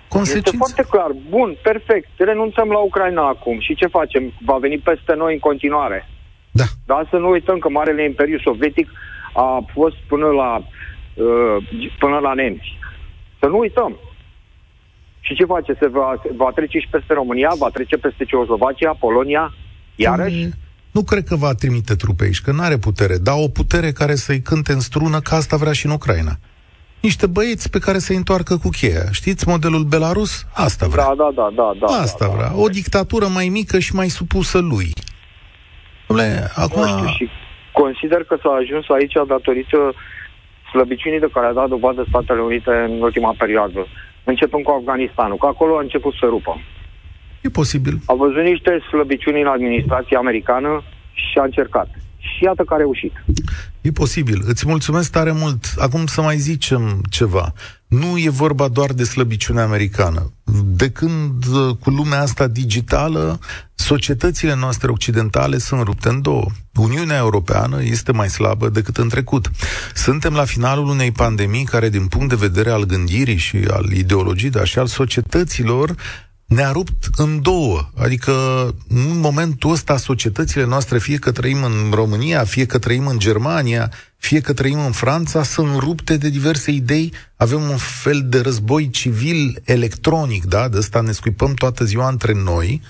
Consecințe? 0.09 0.51
Este 0.53 0.57
foarte 0.57 0.83
clar. 0.91 1.11
Bun, 1.29 1.57
perfect. 1.63 2.09
Renunțăm 2.17 2.69
la 2.69 2.79
Ucraina 2.79 3.29
acum. 3.29 3.61
Și 3.61 3.75
ce 3.75 3.87
facem? 3.87 4.33
Va 4.45 4.57
veni 4.57 4.79
peste 4.79 5.15
noi 5.15 5.33
în 5.33 5.39
continuare. 5.39 6.09
Da. 6.51 6.65
Dar 6.87 7.07
să 7.11 7.17
nu 7.17 7.29
uităm 7.31 7.59
că 7.59 7.69
Marele 7.69 8.05
Imperiu 8.05 8.39
Sovietic 8.39 8.89
a 9.33 9.65
fost 9.73 9.97
până 10.09 10.27
la, 10.27 10.57
uh, 10.59 11.57
până 11.99 12.19
la 12.19 12.33
nemți. 12.35 12.79
Să 13.41 13.47
nu 13.47 13.59
uităm. 13.59 13.99
Și 15.21 15.35
ce 15.35 15.45
face? 15.45 15.77
Se 15.81 15.89
va, 15.89 16.23
va 16.37 16.51
trece 16.55 16.79
și 16.79 16.89
peste 16.91 17.13
România, 17.13 17.51
va 17.59 17.69
trece 17.69 17.97
peste 17.97 18.25
Ceoslovacia, 18.25 18.97
Polonia, 18.99 19.55
iarăși? 19.95 20.45
Mm. 20.45 20.51
Nu 20.91 21.03
cred 21.03 21.25
că 21.25 21.37
va 21.37 21.55
trimite 21.55 21.95
trupe 21.95 22.25
aici, 22.25 22.41
că 22.41 22.53
nu 22.53 22.63
are 22.63 22.77
putere, 22.77 23.17
dar 23.19 23.35
o 23.39 23.49
putere 23.49 23.93
care 23.93 24.15
să-i 24.15 24.41
cânte 24.41 24.73
în 24.73 24.81
strună, 24.81 25.21
că 25.21 25.35
asta 25.35 25.57
vrea 25.57 25.73
și 25.73 25.87
în 25.87 25.93
Ucraina. 25.93 26.33
Niște 27.01 27.27
băieți 27.27 27.71
pe 27.71 27.79
care 27.79 27.99
să-i 27.99 28.17
întoarcă 28.17 28.57
cu 28.57 28.69
cheia. 28.69 29.05
Știți 29.11 29.49
modelul 29.49 29.85
Belarus? 29.85 30.47
Asta 30.55 30.87
vrea. 30.87 31.05
Da, 31.05 31.15
da, 31.17 31.31
da, 31.35 31.51
da. 31.55 31.73
da 31.81 31.87
asta 31.87 32.27
da, 32.27 32.33
vrea. 32.35 32.49
Da. 32.49 32.57
O 32.57 32.69
dictatură 32.69 33.27
mai 33.27 33.49
mică 33.49 33.79
și 33.79 33.95
mai 33.95 34.09
supusă 34.09 34.59
lui. 34.59 34.93
Dom'le, 36.11 36.53
acum... 36.55 36.87
știu, 36.87 37.07
și 37.07 37.29
consider 37.73 38.25
că 38.25 38.37
s-a 38.43 38.53
ajuns 38.61 38.85
aici 38.89 39.17
datorită 39.29 39.79
slăbiciunii 40.71 41.21
de 41.21 41.29
care 41.33 41.47
a 41.47 41.53
dat 41.53 41.69
dovadă 41.69 42.05
Statele 42.09 42.41
Unite 42.41 42.71
în 42.89 43.03
ultima 43.03 43.35
perioadă. 43.39 43.87
Începând 44.25 44.65
cu 44.65 44.71
Afganistanul, 44.71 45.37
că 45.37 45.47
acolo 45.47 45.77
a 45.77 45.81
început 45.81 46.15
să 46.21 46.27
rupă. 46.29 46.61
E 47.41 47.49
posibil. 47.49 48.01
A 48.05 48.15
văzut 48.15 48.43
niște 48.43 48.81
slăbiciuni 48.91 49.41
în 49.41 49.47
administrația 49.47 50.19
americană 50.19 50.83
și 51.13 51.39
a 51.39 51.43
încercat. 51.43 51.89
Și 52.19 52.45
iată 52.45 52.63
că 52.63 52.75
a 52.75 52.77
reușit. 52.77 53.13
E 53.81 53.91
posibil. 53.91 54.43
Îți 54.47 54.69
mulțumesc 54.69 55.11
tare 55.11 55.33
mult. 55.33 55.65
Acum 55.77 56.07
să 56.07 56.23
mai 56.23 56.37
zicem 56.37 57.03
ceva. 57.11 57.53
Nu 57.87 58.19
e 58.19 58.31
vorba 58.31 58.69
doar 58.69 58.93
de 58.93 59.05
slăbiciunea 59.05 59.63
americană. 59.65 60.33
De 60.65 60.91
când 60.91 61.45
uh, 61.47 61.77
cu 61.81 61.91
lumea 61.91 62.21
asta 62.21 62.47
digitală, 62.47 63.39
societățile 63.75 64.55
noastre 64.55 64.91
occidentale 64.91 65.59
sunt 65.59 65.83
rupte 65.83 66.09
în 66.09 66.23
două. 66.23 66.47
Uniunea 66.75 67.17
Europeană 67.17 67.83
este 67.83 68.13
mai 68.13 68.29
slabă 68.29 68.69
decât 68.69 68.97
în 68.97 69.09
trecut. 69.09 69.51
Suntem 69.95 70.35
la 70.35 70.45
finalul 70.45 70.89
unei 70.89 71.13
pandemii 71.13 71.65
care, 71.65 71.89
din 71.89 72.07
punct 72.07 72.29
de 72.29 72.47
vedere 72.47 72.71
al 72.71 72.85
gândirii 72.85 73.37
și 73.37 73.57
al 73.71 73.93
ideologiei, 73.93 74.51
dar 74.51 74.67
și 74.67 74.79
al 74.79 74.87
societăților, 74.87 75.95
ne-a 76.51 76.71
rupt 76.71 77.05
în 77.17 77.43
două. 77.43 77.91
Adică, 77.97 78.33
în 78.89 79.19
momentul 79.19 79.71
ăsta, 79.71 79.97
societățile 79.97 80.65
noastre, 80.65 80.99
fie 80.99 81.19
că 81.19 81.33
trăim 81.33 81.65
în 81.65 81.91
România, 81.93 82.45
fie 82.45 82.67
că 82.67 82.79
trăim 82.79 83.07
în 83.07 83.19
Germania, 83.19 83.91
fie 84.17 84.41
că 84.41 84.53
trăim 84.53 84.85
în 84.85 84.93
Franța, 84.93 85.43
sunt 85.43 85.77
rupte 85.79 86.17
de 86.17 86.29
diverse 86.29 86.71
idei. 86.71 87.13
Avem 87.37 87.63
un 87.63 87.77
fel 87.77 88.23
de 88.29 88.41
război 88.41 88.91
civil 88.91 89.63
electronic, 89.65 90.45
da? 90.45 90.69
De 90.69 90.77
ăsta 90.77 91.01
ne 91.01 91.13
scuipăm 91.13 91.55
toată 91.55 91.85
ziua 91.85 92.09
între 92.09 92.33
noi. 92.33 92.83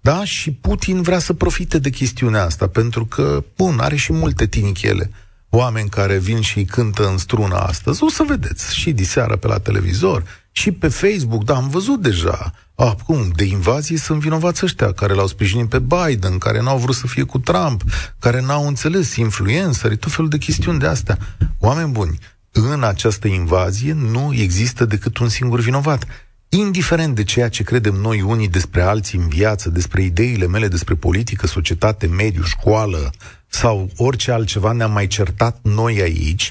Da? 0.00 0.24
Și 0.24 0.50
Putin 0.50 1.02
vrea 1.02 1.18
să 1.18 1.32
profite 1.32 1.78
de 1.78 1.90
chestiunea 1.90 2.44
asta, 2.44 2.66
pentru 2.66 3.06
că, 3.06 3.44
bun, 3.56 3.78
are 3.78 3.96
și 3.96 4.12
multe 4.12 4.46
tinichele 4.46 5.10
oameni 5.54 5.88
care 5.88 6.18
vin 6.18 6.40
și 6.40 6.58
îi 6.58 6.64
cântă 6.64 7.08
în 7.08 7.18
struna 7.18 7.56
astăzi. 7.56 8.04
O 8.04 8.08
să 8.08 8.24
vedeți 8.26 8.76
și 8.76 8.92
diseară 8.92 9.36
pe 9.36 9.46
la 9.46 9.58
televizor, 9.58 10.24
și 10.52 10.72
pe 10.72 10.88
Facebook, 10.88 11.44
da, 11.44 11.54
am 11.54 11.68
văzut 11.68 12.00
deja. 12.00 12.52
Ah, 12.74 12.92
cum, 13.06 13.32
de 13.34 13.44
invazie 13.44 13.96
sunt 13.96 14.20
vinovați 14.20 14.64
ăștia 14.64 14.92
care 14.92 15.14
l-au 15.14 15.26
sprijinit 15.26 15.68
pe 15.68 15.78
Biden, 15.78 16.38
care 16.38 16.60
n-au 16.60 16.78
vrut 16.78 16.94
să 16.94 17.06
fie 17.06 17.22
cu 17.22 17.38
Trump, 17.38 17.82
care 18.18 18.40
n-au 18.40 18.66
înțeles 18.66 19.16
influențări, 19.16 19.96
tot 19.96 20.12
felul 20.12 20.30
de 20.30 20.38
chestiuni 20.38 20.78
de 20.78 20.86
astea. 20.86 21.18
Oameni 21.58 21.92
buni, 21.92 22.18
în 22.50 22.82
această 22.82 23.28
invazie 23.28 23.92
nu 23.92 24.34
există 24.34 24.84
decât 24.84 25.18
un 25.18 25.28
singur 25.28 25.60
vinovat. 25.60 26.06
Indiferent 26.48 27.14
de 27.14 27.24
ceea 27.24 27.48
ce 27.48 27.62
credem 27.62 27.94
noi 27.94 28.20
unii 28.20 28.48
despre 28.48 28.82
alții 28.82 29.18
în 29.18 29.28
viață, 29.28 29.70
despre 29.70 30.02
ideile 30.02 30.46
mele 30.46 30.68
despre 30.68 30.94
politică, 30.94 31.46
societate, 31.46 32.06
mediu, 32.06 32.42
școală 32.42 33.12
sau 33.46 33.90
orice 33.96 34.32
altceva 34.32 34.72
ne-am 34.72 34.92
mai 34.92 35.06
certat 35.06 35.58
noi 35.62 36.00
aici, 36.00 36.50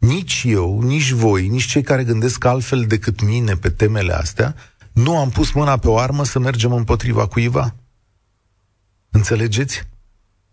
nici 0.00 0.42
eu, 0.46 0.82
nici 0.82 1.10
voi, 1.10 1.48
nici 1.48 1.66
cei 1.66 1.82
care 1.82 2.04
gândesc 2.04 2.44
altfel 2.44 2.84
decât 2.84 3.22
mine 3.22 3.54
pe 3.54 3.70
temele 3.70 4.12
astea, 4.12 4.54
nu 4.92 5.18
am 5.18 5.30
pus 5.30 5.52
mâna 5.52 5.76
pe 5.76 5.88
o 5.88 5.98
armă 5.98 6.24
să 6.24 6.38
mergem 6.38 6.72
împotriva 6.72 7.26
cuiva. 7.26 7.74
Înțelegeți? 9.10 9.88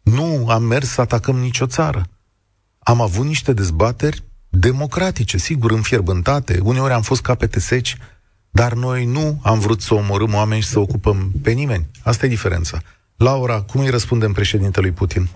Nu 0.01 0.49
am 0.49 0.63
mers 0.63 0.89
să 0.89 1.01
atacăm 1.01 1.35
nicio 1.37 1.65
țară. 1.65 2.05
Am 2.79 3.01
avut 3.01 3.25
niște 3.25 3.53
dezbateri 3.53 4.23
democratice, 4.49 5.37
sigur, 5.37 5.71
înfierbântate, 5.71 6.59
uneori 6.63 6.93
am 6.93 7.01
fost 7.01 7.21
capete 7.21 7.59
seci, 7.59 7.97
dar 8.49 8.73
noi 8.73 9.05
nu 9.05 9.39
am 9.43 9.59
vrut 9.59 9.81
să 9.81 9.93
omorâm 9.93 10.33
oameni 10.33 10.61
și 10.61 10.67
să 10.67 10.79
ocupăm 10.79 11.31
pe 11.43 11.51
nimeni. 11.51 11.85
Asta 12.03 12.25
e 12.25 12.29
diferența. 12.29 12.81
Laura, 13.17 13.61
cum 13.61 13.81
îi 13.81 13.89
răspundem 13.89 14.31
președintelui 14.31 14.91
Putin? 14.91 15.29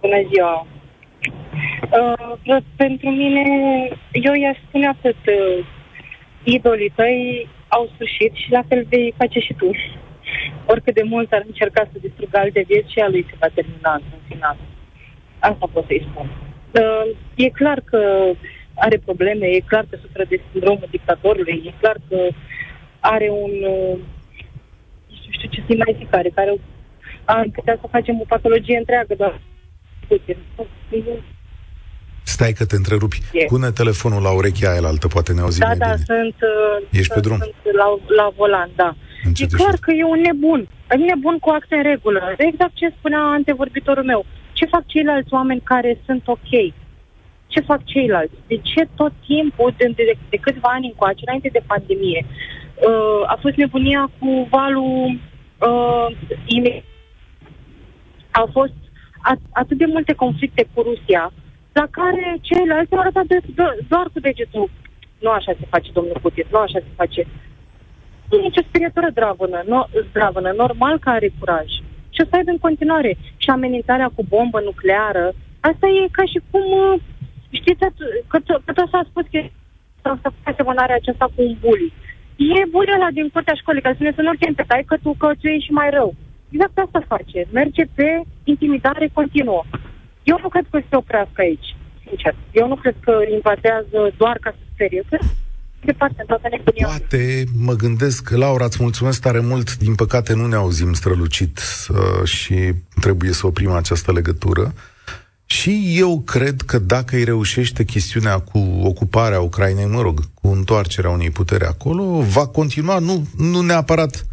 Bună 0.00 0.20
ziua! 0.32 0.66
Uh, 2.48 2.56
pentru 2.76 3.08
mine, 3.10 3.44
eu 4.12 4.34
i-aș 4.34 4.58
spune 4.68 4.86
atât, 4.86 5.16
uh, 5.26 5.66
idolii 6.42 6.92
tăi 6.94 7.48
au 7.68 7.90
sfârșit 7.94 8.34
și 8.34 8.50
la 8.50 8.62
fel 8.68 8.86
vei 8.88 9.14
face 9.16 9.38
și 9.38 9.54
tu. 9.54 9.70
Oricât 10.66 10.94
de 10.94 11.02
mult 11.02 11.32
ar 11.32 11.42
încerca 11.46 11.88
să 11.92 11.98
distrugă 12.00 12.38
alte 12.38 12.64
vieți 12.68 12.92
și 12.92 12.98
a 12.98 13.08
lui 13.08 13.26
se 13.28 13.36
va 13.40 13.46
termina 13.54 13.92
în 13.94 14.20
final. 14.28 14.56
Asta 15.38 15.70
pot 15.72 15.84
să-i 15.86 16.06
spun. 16.10 16.26
Uh, 16.80 17.16
e 17.34 17.48
clar 17.48 17.80
că 17.80 18.30
are 18.74 18.98
probleme, 19.04 19.46
e 19.46 19.60
clar 19.60 19.84
că 19.90 19.96
suferă 20.00 20.24
de 20.28 20.40
sindromul 20.50 20.88
dictatorului, 20.90 21.62
e 21.66 21.80
clar 21.80 21.96
că 22.08 22.28
are 23.00 23.28
un, 23.30 23.52
uh, 23.76 23.98
nu 25.08 25.30
știu 25.30 25.48
ce 25.50 25.62
să 25.68 25.74
mai 25.76 25.96
zic, 25.98 26.10
care, 26.10 26.28
care 26.34 26.54
ar 27.24 27.46
putea 27.52 27.78
să 27.80 27.86
facem 27.90 28.20
o 28.20 28.24
patologie 28.28 28.78
întreagă, 28.78 29.14
doar 29.14 29.30
Putin. 29.30 29.57
Stai 32.22 32.52
că 32.52 32.64
te 32.66 32.76
întrerupi. 32.76 33.20
E. 33.32 33.44
Pune 33.44 33.70
telefonul 33.70 34.22
la 34.22 34.30
urechea 34.30 34.70
aia 34.70 34.86
altă, 34.86 35.06
poate 35.06 35.32
ne 35.32 35.40
auzim 35.40 35.60
Da, 35.60 35.66
mai 35.66 35.76
da, 35.76 35.92
bine. 35.92 36.04
sunt, 36.06 36.36
Ești 36.90 37.12
sunt, 37.12 37.14
pe 37.14 37.20
drum? 37.26 37.38
sunt 37.38 37.74
la, 37.82 37.88
la 38.20 38.26
volan, 38.36 38.70
da. 38.76 38.94
Încet 39.24 39.52
e 39.52 39.56
clar 39.56 39.76
că 39.80 39.90
e 39.92 40.04
un 40.04 40.20
nebun. 40.20 40.68
E 40.90 40.96
nebun 40.96 41.38
cu 41.38 41.50
acte 41.50 41.74
în 41.74 41.82
regulă. 41.82 42.20
Exact 42.36 42.74
ce 42.74 42.94
spunea 42.98 43.20
antevorbitorul 43.20 44.04
meu. 44.04 44.26
Ce 44.52 44.64
fac 44.64 44.86
ceilalți 44.86 45.32
oameni 45.32 45.60
care 45.72 46.00
sunt 46.06 46.22
ok? 46.26 46.50
Ce 47.46 47.60
fac 47.60 47.84
ceilalți? 47.84 48.34
De 48.46 48.56
ce 48.70 48.88
tot 48.94 49.12
timpul, 49.26 49.74
de, 49.76 49.92
de, 49.96 50.18
de 50.28 50.36
câțiva 50.36 50.68
ani 50.72 50.86
încoace, 50.86 51.22
înainte 51.26 51.48
de 51.52 51.62
pandemie, 51.66 52.26
uh, 52.26 53.22
a 53.26 53.38
fost 53.40 53.56
nebunia 53.56 54.10
cu 54.18 54.48
valul 54.50 55.18
uh, 55.68 56.82
a 58.30 58.48
fost 58.52 58.72
at- 59.30 59.50
atât 59.52 59.76
de 59.78 59.86
multe 59.86 60.14
conflicte 60.14 60.66
cu 60.72 60.82
Rusia, 60.82 61.32
la 61.72 61.86
care 61.90 62.36
ceilalți 62.40 62.92
au 62.92 63.00
arătat 63.00 63.26
de, 63.26 63.38
de, 63.54 63.62
doar 63.88 64.06
cu 64.12 64.20
degetul. 64.20 64.70
Nu 65.24 65.30
așa 65.30 65.52
se 65.58 65.66
face, 65.70 65.90
domnul 65.92 66.18
Putin, 66.22 66.44
nu 66.50 66.58
așa 66.58 66.78
se 66.78 66.92
face. 66.96 67.26
Nu 68.28 68.38
e 68.38 68.48
nicio 68.48 68.68
sperietură 68.68 69.08
zdravănă, 69.10 69.62
no, 69.66 69.80
zdravănă, 70.08 70.50
normal 70.56 70.98
că 70.98 71.08
are 71.10 71.30
curaj. 71.38 71.68
Și 72.14 72.20
o 72.22 72.24
să 72.28 72.36
aibă 72.36 72.50
în 72.50 72.58
continuare. 72.58 73.16
Și 73.36 73.50
amenințarea 73.50 74.10
cu 74.14 74.22
bombă 74.28 74.60
nucleară, 74.60 75.32
asta 75.60 75.86
e 75.86 76.16
ca 76.18 76.24
și 76.32 76.40
cum, 76.50 76.64
uh, 76.84 77.00
știți, 77.50 77.84
că, 78.26 78.38
că 78.64 78.72
tot 78.72 78.88
s-a 78.88 79.02
spus 79.10 79.24
că 79.32 79.40
să 80.02 80.08
facă 80.22 80.34
asemănarea 80.42 80.94
aceasta 80.94 81.24
cu 81.24 81.42
un 81.42 81.56
bully. 81.60 81.92
E 82.36 82.70
bully 82.70 82.94
ăla 82.94 83.10
din 83.18 83.28
curtea 83.28 83.54
școlii, 83.54 83.82
care 83.82 83.94
spune 83.94 84.12
să 84.14 84.22
nu-l 84.22 84.36
chem 84.40 84.54
pe 84.54 84.64
taică 84.66 84.96
tu, 85.02 85.14
că 85.18 85.28
ți 85.40 85.64
și 85.66 85.72
mai 85.72 85.90
rău. 85.90 86.14
Exact 86.50 86.78
asta 86.78 87.02
face. 87.08 87.48
Merge 87.52 87.84
pe 87.94 88.22
intimidare 88.44 89.10
continuă. 89.12 89.64
Eu 90.22 90.38
nu 90.42 90.48
cred 90.48 90.66
că 90.70 90.78
se 90.88 90.96
oprească 90.96 91.40
aici, 91.40 91.76
sincer. 92.06 92.34
Eu 92.52 92.68
nu 92.68 92.76
cred 92.76 92.94
că 93.00 93.12
invadează 93.32 93.98
doar 94.16 94.36
ca 94.40 94.50
să 94.50 94.62
sperie. 94.72 95.02
Cred 95.08 95.20
departe, 95.84 96.24
toată 96.26 96.48
nebunia. 96.50 96.86
Poate 96.86 97.44
mă 97.56 97.74
gândesc, 97.74 98.30
Laura, 98.30 98.64
îți 98.64 98.82
mulțumesc 98.82 99.20
tare 99.20 99.40
mult. 99.40 99.76
Din 99.76 99.94
păcate 99.94 100.34
nu 100.34 100.46
ne 100.46 100.54
auzim 100.54 100.92
strălucit 100.92 101.60
uh, 101.88 102.24
și 102.24 102.72
trebuie 103.00 103.32
să 103.32 103.46
oprim 103.46 103.70
această 103.70 104.12
legătură. 104.12 104.74
Și 105.46 105.94
eu 105.96 106.20
cred 106.20 106.60
că 106.60 106.78
dacă 106.78 107.16
îi 107.16 107.24
reușește 107.24 107.84
chestiunea 107.84 108.38
cu 108.38 108.58
ocuparea 108.82 109.40
Ucrainei, 109.40 109.86
mă 109.86 110.00
rog, 110.00 110.20
cu 110.34 110.48
întoarcerea 110.48 111.10
unei 111.10 111.30
puteri 111.30 111.64
acolo, 111.64 112.04
va 112.20 112.46
continua, 112.46 112.98
nu, 112.98 113.26
nu 113.36 113.60
neapărat 113.60 114.26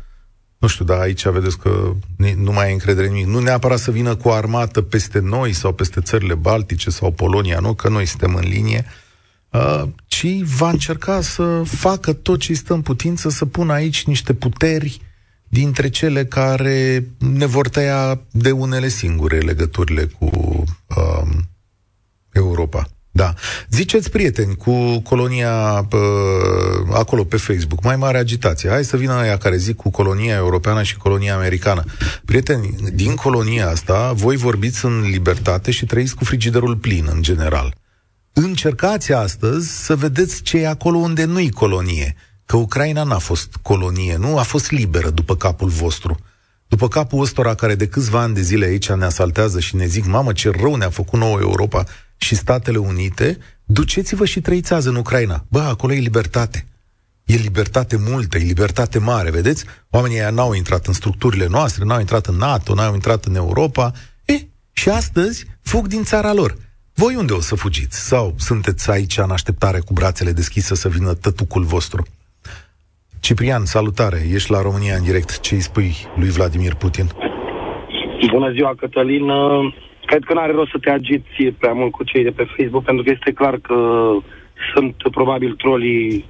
nu 0.57 0.67
știu, 0.67 0.85
dar 0.85 0.99
aici 0.99 1.27
vedeți 1.27 1.57
că 1.57 1.93
nu 2.35 2.51
mai 2.51 2.69
e 2.69 2.73
încredere 2.73 3.07
nimic. 3.07 3.25
Nu 3.25 3.39
neapărat 3.39 3.79
să 3.79 3.91
vină 3.91 4.15
cu 4.15 4.27
o 4.27 4.31
armată 4.31 4.81
peste 4.81 5.19
noi 5.19 5.53
sau 5.53 5.73
peste 5.73 6.01
țările 6.01 6.35
Baltice 6.35 6.89
sau 6.89 7.11
Polonia, 7.11 7.59
nu, 7.59 7.73
că 7.73 7.89
noi 7.89 8.05
suntem 8.05 8.35
în 8.35 8.43
linie, 8.47 8.85
uh, 9.49 9.83
ci 10.07 10.41
va 10.41 10.69
încerca 10.69 11.21
să 11.21 11.61
facă 11.65 12.13
tot 12.13 12.39
ce 12.39 12.53
stă 12.53 12.73
în 12.73 12.81
putință, 12.81 13.29
să 13.29 13.45
pună 13.45 13.73
aici 13.73 14.05
niște 14.05 14.33
puteri 14.33 15.01
dintre 15.47 15.89
cele 15.89 16.25
care 16.25 17.07
ne 17.17 17.45
vor 17.45 17.69
tăia 17.69 18.21
de 18.31 18.51
unele 18.51 18.87
singure 18.87 19.37
legăturile 19.37 20.05
cu 20.05 20.63
uh, 20.87 21.29
Europa. 22.31 22.87
Da. 23.15 23.33
Ziceți, 23.69 24.09
prieteni, 24.09 24.55
cu 24.55 24.99
colonia 24.99 25.85
pă, 25.89 25.97
acolo 26.93 27.23
pe 27.23 27.37
Facebook, 27.37 27.83
mai 27.83 27.95
mare 27.95 28.17
agitație. 28.17 28.69
Hai 28.69 28.83
să 28.83 28.97
vină 28.97 29.13
aia 29.13 29.37
care 29.37 29.57
zic 29.57 29.75
cu 29.75 29.89
colonia 29.89 30.35
europeană 30.35 30.83
și 30.83 30.97
colonia 30.97 31.35
americană. 31.35 31.83
Prieteni, 32.25 32.75
din 32.93 33.15
colonia 33.15 33.69
asta, 33.69 34.11
voi 34.13 34.35
vorbiți 34.35 34.85
în 34.85 35.01
libertate 35.01 35.71
și 35.71 35.85
trăiți 35.85 36.15
cu 36.15 36.23
frigiderul 36.23 36.75
plin, 36.75 37.07
în 37.11 37.21
general. 37.21 37.75
Încercați 38.33 39.13
astăzi 39.13 39.85
să 39.85 39.95
vedeți 39.95 40.41
ce 40.41 40.57
e 40.57 40.67
acolo 40.67 40.97
unde 40.97 41.23
nu-i 41.23 41.49
colonie. 41.49 42.15
Că 42.45 42.57
Ucraina 42.57 43.03
n-a 43.03 43.17
fost 43.17 43.55
colonie, 43.61 44.17
nu? 44.17 44.37
A 44.37 44.43
fost 44.43 44.71
liberă 44.71 45.09
după 45.09 45.35
capul 45.35 45.69
vostru. 45.69 46.19
După 46.67 46.87
capul 46.87 47.21
ăstora 47.21 47.53
care 47.53 47.75
de 47.75 47.87
câțiva 47.87 48.21
ani 48.21 48.33
de 48.33 48.41
zile 48.41 48.65
aici 48.65 48.89
ne 48.89 49.05
asaltează 49.05 49.59
și 49.59 49.75
ne 49.75 49.85
zic, 49.85 50.05
mamă, 50.05 50.31
ce 50.31 50.51
rău 50.61 50.75
ne-a 50.75 50.89
făcut 50.89 51.19
nouă 51.19 51.39
Europa 51.39 51.83
și 52.17 52.35
Statele 52.35 52.77
Unite, 52.77 53.37
duceți-vă 53.65 54.25
și 54.25 54.41
trăiți 54.41 54.73
azi 54.73 54.87
în 54.87 54.95
Ucraina. 54.95 55.45
Bă, 55.47 55.59
acolo 55.59 55.93
e 55.93 55.99
libertate. 55.99 56.65
E 57.25 57.35
libertate 57.35 57.97
multă, 58.09 58.37
e 58.37 58.41
libertate 58.41 58.99
mare, 58.99 59.31
vedeți? 59.31 59.65
Oamenii 59.89 60.17
ăia 60.17 60.29
n-au 60.29 60.53
intrat 60.53 60.85
în 60.85 60.93
structurile 60.93 61.47
noastre, 61.47 61.83
n-au 61.83 61.99
intrat 61.99 62.25
în 62.25 62.35
NATO, 62.35 62.73
n-au 62.73 62.93
intrat 62.93 63.25
în 63.25 63.35
Europa. 63.35 63.91
E, 64.25 64.33
și 64.73 64.89
astăzi 64.89 65.45
fug 65.61 65.87
din 65.87 66.03
țara 66.03 66.33
lor. 66.33 66.55
Voi 66.93 67.15
unde 67.15 67.33
o 67.33 67.39
să 67.39 67.55
fugiți? 67.55 68.07
Sau 68.07 68.33
sunteți 68.37 68.91
aici 68.91 69.17
în 69.17 69.31
așteptare 69.31 69.79
cu 69.79 69.93
brațele 69.93 70.31
deschise 70.31 70.75
să 70.75 70.89
vină 70.89 71.13
tătucul 71.13 71.63
vostru? 71.63 72.05
Ciprian, 73.19 73.65
salutare, 73.65 74.21
ești 74.31 74.51
la 74.51 74.61
România 74.61 74.95
în 74.95 75.03
direct. 75.03 75.39
Ce 75.39 75.55
îi 75.55 75.61
spui 75.61 75.95
lui 76.15 76.29
Vladimir 76.29 76.73
Putin? 76.73 77.07
Bună 78.31 78.51
ziua, 78.51 78.75
Cătălin. 78.75 79.25
Cred 80.05 80.23
că 80.23 80.33
nu 80.33 80.39
are 80.39 80.51
rost 80.51 80.71
să 80.71 80.77
te 80.81 80.89
agiți 80.89 81.43
prea 81.59 81.73
mult 81.73 81.91
cu 81.91 82.03
cei 82.03 82.23
de 82.23 82.31
pe 82.31 82.47
Facebook, 82.57 82.83
pentru 82.83 83.03
că 83.03 83.11
este 83.13 83.31
clar 83.31 83.57
că 83.57 83.77
sunt 84.73 84.95
probabil 85.11 85.53
trolii 85.53 86.25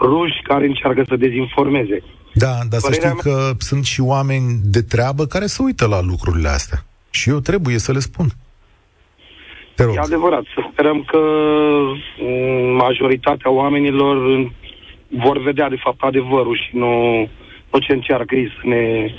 ruși 0.00 0.40
care 0.42 0.66
încearcă 0.66 1.04
să 1.08 1.16
dezinformeze. 1.16 2.02
Da, 2.34 2.54
dar 2.70 2.80
să 2.80 2.92
știi 2.92 3.06
mea... 3.06 3.14
că 3.22 3.50
sunt 3.58 3.84
și 3.84 4.00
oameni 4.00 4.60
de 4.62 4.82
treabă 4.82 5.24
care 5.24 5.46
se 5.46 5.62
uită 5.62 5.86
la 5.86 6.00
lucrurile 6.02 6.48
astea. 6.48 6.78
Și 7.10 7.28
eu 7.28 7.38
trebuie 7.38 7.78
să 7.78 7.92
le 7.92 7.98
spun. 7.98 8.26
Te 9.74 9.84
rog. 9.84 9.94
E 9.94 9.98
adevărat. 9.98 10.42
Să 10.54 10.60
sperăm 10.72 11.02
că 11.02 11.20
mm, 12.18 12.76
majoritatea 12.76 13.50
oamenilor 13.50 14.16
vor 15.08 15.42
vedea 15.42 15.68
de 15.68 15.76
fapt 15.84 16.02
adevărul 16.02 16.56
și 16.56 16.76
nu, 16.76 17.20
nu 17.70 17.78
ce 17.78 17.92
încearcă 17.92 18.34
ei 18.34 18.48
să 18.60 18.68
ne, 18.68 19.14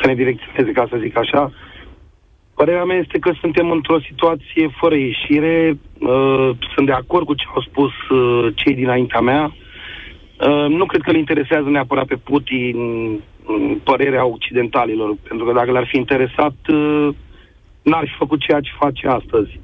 să 0.00 0.06
ne 0.06 0.14
direcționeze, 0.14 0.72
ca 0.72 0.86
să 0.90 0.96
zic 1.02 1.16
așa. 1.16 1.52
Părerea 2.54 2.84
mea 2.84 2.96
este 2.96 3.18
că 3.18 3.32
suntem 3.40 3.70
într-o 3.70 4.00
situație 4.00 4.68
fără 4.80 4.94
ieșire. 4.94 5.78
Uh, 5.98 6.50
sunt 6.74 6.86
de 6.86 6.92
acord 6.92 7.26
cu 7.26 7.34
ce 7.34 7.44
au 7.54 7.60
spus 7.60 7.92
uh, 8.08 8.52
cei 8.54 8.74
dinaintea 8.74 9.20
mea. 9.20 9.54
Uh, 10.40 10.66
nu 10.68 10.84
cred 10.84 11.02
că 11.02 11.10
le 11.10 11.18
interesează 11.18 11.68
neapărat 11.68 12.06
pe 12.06 12.16
Putin 12.16 12.76
uh, 12.76 13.76
părerea 13.84 14.26
occidentalilor, 14.26 15.16
pentru 15.28 15.46
că 15.46 15.52
dacă 15.52 15.70
le-ar 15.70 15.86
fi 15.86 15.96
interesat, 15.96 16.54
uh, 16.68 17.08
n-ar 17.82 18.04
fi 18.04 18.14
făcut 18.18 18.40
ceea 18.40 18.60
ce 18.60 18.70
face 18.78 19.06
astăzi. 19.06 19.60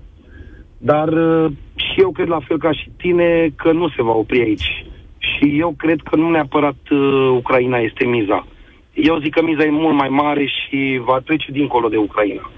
Dar 0.79 1.09
uh, 1.09 1.51
și 1.75 2.01
eu 2.01 2.11
cred 2.11 2.29
la 2.29 2.41
fel 2.47 2.59
ca 2.59 2.73
și 2.73 2.91
tine 2.97 3.53
că 3.57 3.73
nu 3.73 3.89
se 3.89 4.03
va 4.03 4.13
opri 4.13 4.41
aici. 4.41 4.85
Și 5.19 5.59
eu 5.59 5.75
cred 5.77 6.01
că 6.01 6.17
nu 6.17 6.31
neapărat 6.31 6.89
uh, 6.91 7.31
Ucraina 7.37 7.79
este 7.79 8.07
miza. 8.07 8.47
Eu 8.95 9.19
zic 9.19 9.35
că 9.35 9.43
miza 9.43 9.65
e 9.65 9.71
mult 9.71 9.97
mai 9.97 10.09
mare 10.09 10.47
și 10.47 11.01
va 11.05 11.19
trece 11.19 11.53
dincolo 11.53 11.89
de 11.89 11.97
Ucraina. 11.97 12.51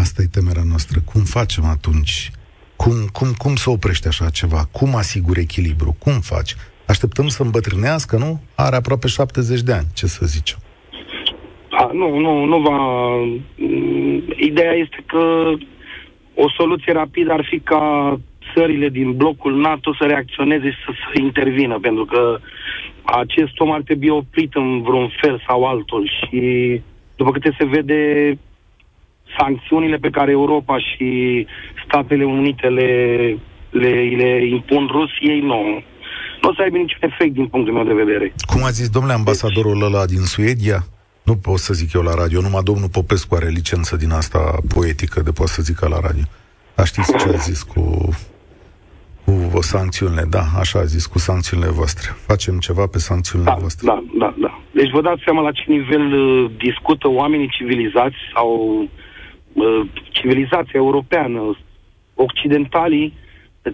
Asta 0.00 0.22
e 0.22 0.36
temerea 0.38 0.62
noastră. 0.72 0.98
Cum 1.12 1.22
facem 1.22 1.64
atunci? 1.64 2.30
Cum, 2.76 2.94
cum, 3.12 3.28
cum 3.42 3.54
să 3.54 3.70
oprești 3.70 4.06
așa 4.08 4.28
ceva? 4.30 4.60
Cum 4.78 4.94
asiguri 4.94 5.40
echilibru? 5.40 5.96
Cum 5.98 6.12
faci? 6.32 6.52
Așteptăm 6.86 7.28
să 7.28 7.42
îmbătrânească, 7.42 8.16
nu? 8.16 8.40
Are 8.54 8.76
aproape 8.76 9.06
70 9.06 9.60
de 9.60 9.72
ani, 9.72 9.86
ce 9.94 10.06
să 10.06 10.26
zicem. 10.26 10.58
Da, 11.70 11.90
nu, 11.92 12.18
nu, 12.18 12.44
nu 12.44 12.58
va... 12.60 12.78
Mm, 13.56 14.22
ideea 14.36 14.72
este 14.72 15.00
că 15.06 15.52
o 16.34 16.50
soluție 16.56 16.92
rapidă 16.92 17.32
ar 17.32 17.46
fi 17.50 17.58
ca 17.58 17.84
țările 18.54 18.88
din 18.88 19.16
blocul 19.16 19.60
NATO 19.60 19.94
să 19.98 20.04
reacționeze 20.04 20.70
și 20.70 20.76
să, 20.84 20.92
să 20.92 21.20
intervină, 21.20 21.78
pentru 21.78 22.04
că 22.04 22.38
acest 23.02 23.60
om 23.60 23.72
ar 23.72 23.82
trebui 23.82 24.08
oprit 24.08 24.54
în 24.54 24.82
vreun 24.82 25.10
fel 25.20 25.42
sau 25.46 25.64
altul 25.64 26.10
și 26.18 26.40
după 27.16 27.30
câte 27.30 27.54
se 27.58 27.64
vede 27.64 28.00
sancțiunile 29.38 29.96
pe 29.96 30.10
care 30.10 30.30
Europa 30.30 30.78
și 30.78 31.46
Statele 31.84 32.24
Unite 32.24 32.66
le, 32.68 32.90
le, 33.70 33.90
le 33.90 34.46
impun 34.46 34.88
Rusiei, 34.90 35.40
nu, 35.40 35.82
nu 36.42 36.48
o 36.48 36.54
să 36.54 36.62
aibă 36.62 36.76
niciun 36.76 36.98
efect 37.00 37.32
din 37.32 37.46
punctul 37.46 37.74
meu 37.74 37.84
de 37.84 38.02
vedere. 38.02 38.32
Cum 38.46 38.64
a 38.64 38.70
zis 38.70 38.88
domnule 38.88 39.14
ambasadorul 39.14 39.82
ăla 39.82 40.06
din 40.06 40.20
Suedia? 40.20 40.84
Nu 41.22 41.36
pot 41.36 41.58
să 41.58 41.74
zic 41.74 41.92
eu 41.92 42.02
la 42.02 42.14
radio, 42.14 42.40
numai 42.40 42.62
domnul 42.62 42.88
Popescu 42.88 43.34
are 43.34 43.48
licență 43.48 43.96
din 43.96 44.10
asta 44.10 44.58
poetică 44.74 45.22
de 45.22 45.30
pot 45.30 45.48
să 45.48 45.62
zică 45.62 45.88
la 45.88 46.00
radio. 46.00 46.22
Dar 46.74 46.86
știți 46.86 47.16
ce 47.16 47.28
a 47.28 47.36
zis 47.36 47.62
cu, 47.62 48.08
cu 49.24 49.60
sancțiunile? 49.60 50.24
Da, 50.28 50.42
așa 50.58 50.78
a 50.78 50.84
zis, 50.84 51.06
cu 51.06 51.18
sancțiunile 51.18 51.70
voastre. 51.70 52.08
Facem 52.26 52.58
ceva 52.58 52.86
pe 52.86 52.98
sancțiunile 52.98 53.50
da, 53.50 53.56
voastre. 53.60 53.86
Da, 53.86 54.02
da, 54.18 54.34
da. 54.38 54.60
Deci 54.70 54.90
vă 54.90 55.00
dați 55.00 55.22
seama 55.24 55.40
la 55.42 55.52
ce 55.52 55.64
nivel 55.66 56.12
uh, 56.12 56.50
discută 56.58 57.08
oamenii 57.08 57.48
civilizați 57.48 58.16
sau 58.34 58.78
uh, 58.82 58.88
civilizația 60.10 60.72
europeană, 60.74 61.56
occidentalii, 62.14 63.14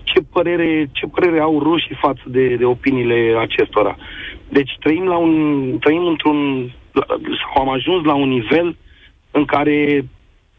ce 0.03 0.21
părere, 0.33 0.89
ce 0.93 1.07
părere 1.07 1.41
au 1.41 1.59
rușii 1.59 1.99
față 2.01 2.23
de, 2.27 2.57
de 2.57 2.65
opiniile 2.65 3.37
acestora. 3.39 3.97
Deci 4.49 4.77
trăim, 4.81 5.05
la 5.05 5.17
un, 5.17 5.77
trăim 5.79 6.07
într-un 6.07 6.71
sau 7.15 7.62
am 7.62 7.69
ajuns 7.69 8.05
la 8.05 8.15
un 8.15 8.29
nivel 8.29 8.77
în 9.31 9.45
care 9.45 10.05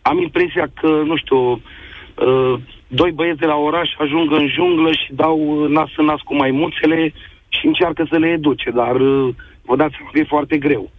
am 0.02 0.22
impresia 0.22 0.68
că, 0.74 0.88
nu 1.06 1.18
știu, 1.18 1.38
uh, 1.52 2.54
doi 2.88 3.12
băieți 3.12 3.40
de 3.40 3.46
la 3.46 3.56
oraș 3.56 3.90
ajung 3.98 4.32
în 4.32 4.48
junglă 4.48 4.92
și 4.92 5.14
dau 5.14 5.68
nas 5.68 5.90
în 5.96 6.06
nas 6.06 6.22
cu 6.22 6.36
maimuțele 6.36 7.14
și 7.48 7.66
încearcă 7.66 8.08
să 8.10 8.18
le 8.18 8.28
educe, 8.28 8.70
dar 8.70 8.96
uh, 8.96 9.36
vă 9.66 9.76
dați 9.76 9.94
seama 9.96 10.10
că 10.12 10.20
e 10.20 10.24
foarte 10.24 10.58
greu 10.58 10.90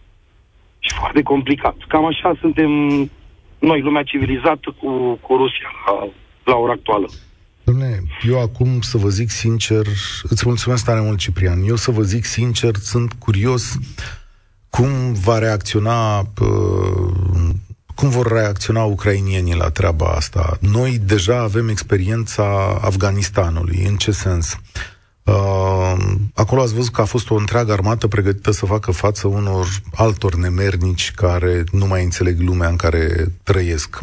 și 0.78 0.94
foarte 0.98 1.22
complicat. 1.22 1.76
Cam 1.88 2.04
așa 2.04 2.34
suntem 2.40 2.70
noi, 3.58 3.80
lumea 3.80 4.02
civilizată, 4.02 4.76
cu, 4.80 5.18
cu 5.22 5.36
Rusia 5.36 5.70
la, 5.86 6.08
la 6.52 6.56
ora 6.56 6.72
actuală. 6.72 7.08
Dom'le, 7.70 8.02
eu 8.28 8.40
acum 8.40 8.80
să 8.80 8.98
vă 8.98 9.08
zic 9.08 9.30
sincer, 9.30 9.86
îți 10.22 10.46
mulțumesc 10.46 10.84
tare 10.84 11.00
mult, 11.00 11.18
Ciprian, 11.18 11.62
eu 11.62 11.76
să 11.76 11.90
vă 11.90 12.02
zic 12.02 12.24
sincer, 12.24 12.74
sunt 12.74 13.12
curios 13.12 13.78
cum 14.70 15.12
va 15.12 15.38
reacționa 15.38 16.22
cum 17.94 18.08
vor 18.08 18.32
reacționa 18.32 18.84
ucrainienii 18.84 19.54
la 19.54 19.70
treaba 19.70 20.06
asta? 20.06 20.58
Noi 20.60 20.98
deja 20.98 21.38
avem 21.38 21.68
experiența 21.68 22.78
Afganistanului. 22.80 23.84
În 23.88 23.96
ce 23.96 24.10
sens? 24.10 24.52
Uh, 24.52 24.97
acolo 26.34 26.60
ați 26.62 26.74
văzut 26.74 26.92
că 26.92 27.00
a 27.00 27.04
fost 27.04 27.30
o 27.30 27.34
întreagă 27.34 27.72
armată 27.72 28.06
pregătită 28.06 28.50
să 28.50 28.66
facă 28.66 28.90
față 28.90 29.26
unor 29.26 29.66
altor 29.94 30.34
nemernici 30.34 31.12
care 31.16 31.64
nu 31.72 31.86
mai 31.86 32.04
înțeleg 32.04 32.40
lumea 32.40 32.68
în 32.68 32.76
care 32.76 33.32
trăiesc. 33.42 33.98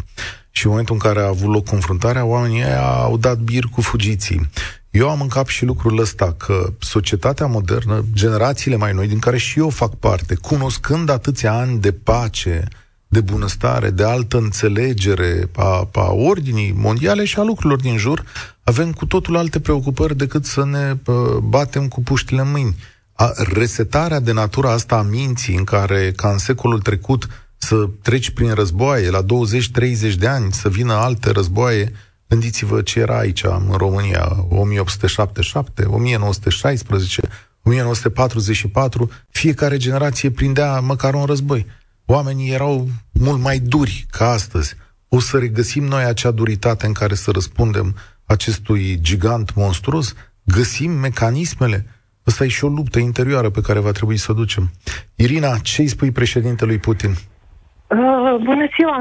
Și 0.50 0.64
în 0.64 0.70
momentul 0.70 0.94
în 0.94 1.00
care 1.00 1.20
a 1.20 1.28
avut 1.28 1.52
loc 1.52 1.64
confruntarea, 1.64 2.24
oamenii 2.24 2.62
aia 2.62 2.88
au 2.88 3.16
dat 3.16 3.38
bir 3.38 3.64
cu 3.64 3.80
fugiții. 3.80 4.48
Eu 4.90 5.10
am 5.10 5.20
în 5.20 5.28
cap 5.28 5.48
și 5.48 5.64
lucrul 5.64 5.98
ăsta, 5.98 6.34
că 6.38 6.72
societatea 6.78 7.46
modernă, 7.46 8.04
generațiile 8.12 8.76
mai 8.76 8.92
noi, 8.92 9.06
din 9.06 9.18
care 9.18 9.36
și 9.36 9.58
eu 9.58 9.68
fac 9.68 9.94
parte, 9.94 10.34
cunoscând 10.34 11.08
atâția 11.08 11.52
ani 11.52 11.80
de 11.80 11.92
pace, 11.92 12.68
de 13.08 13.20
bunăstare, 13.20 13.90
de 13.90 14.04
altă 14.04 14.36
înțelegere 14.36 15.50
a, 15.56 15.88
a 15.92 16.12
ordinii 16.12 16.72
mondiale 16.76 17.24
și 17.24 17.38
a 17.38 17.42
lucrurilor 17.42 17.80
din 17.80 17.96
jur, 17.96 18.24
avem 18.68 18.92
cu 18.92 19.06
totul 19.06 19.36
alte 19.36 19.60
preocupări 19.60 20.16
decât 20.16 20.44
să 20.44 20.64
ne 20.64 20.96
uh, 21.06 21.36
batem 21.42 21.88
cu 21.88 22.02
puștile 22.02 22.40
în 22.40 22.50
mâini. 22.50 22.76
A, 23.12 23.32
resetarea 23.52 24.20
de 24.20 24.32
natura 24.32 24.72
asta 24.72 24.96
a 24.96 25.02
minții, 25.02 25.56
în 25.56 25.64
care, 25.64 26.12
ca 26.16 26.30
în 26.30 26.38
secolul 26.38 26.80
trecut, 26.80 27.26
să 27.56 27.88
treci 28.02 28.30
prin 28.30 28.54
războaie, 28.54 29.10
la 29.10 29.22
20-30 29.22 30.14
de 30.18 30.26
ani, 30.26 30.52
să 30.52 30.68
vină 30.68 30.92
alte 30.92 31.30
războaie, 31.30 31.92
Gândiți-vă 32.28 32.82
ce 32.82 32.98
era 32.98 33.18
aici, 33.18 33.42
în 33.42 33.74
România, 33.76 34.46
1877, 34.48 35.84
1916, 35.84 37.22
1944, 37.62 39.10
fiecare 39.30 39.76
generație 39.76 40.30
prindea 40.30 40.80
măcar 40.80 41.14
un 41.14 41.24
război. 41.24 41.66
Oamenii 42.04 42.50
erau 42.50 42.88
mult 43.12 43.40
mai 43.40 43.58
duri 43.58 44.06
ca 44.10 44.30
astăzi. 44.30 44.74
O 45.08 45.20
să 45.20 45.38
regăsim 45.38 45.84
noi 45.84 46.04
acea 46.04 46.30
duritate 46.30 46.86
în 46.86 46.92
care 46.92 47.14
să 47.14 47.30
răspundem 47.30 47.96
acestui 48.26 48.98
gigant 49.00 49.54
monstruos? 49.54 50.14
Găsim 50.44 50.90
mecanismele? 50.90 51.86
Asta 52.24 52.44
e 52.44 52.48
și 52.48 52.64
o 52.64 52.68
luptă 52.68 52.98
interioară 52.98 53.50
pe 53.50 53.60
care 53.60 53.78
va 53.78 53.90
trebui 53.90 54.16
să 54.16 54.30
o 54.30 54.34
ducem. 54.34 54.70
Irina, 55.16 55.56
ce 55.62 55.80
îi 55.80 55.88
spui 55.88 56.10
președintelui 56.10 56.78
Putin? 56.78 57.10
Uh, 57.10 58.36
bună 58.42 58.66
ziua! 58.76 58.98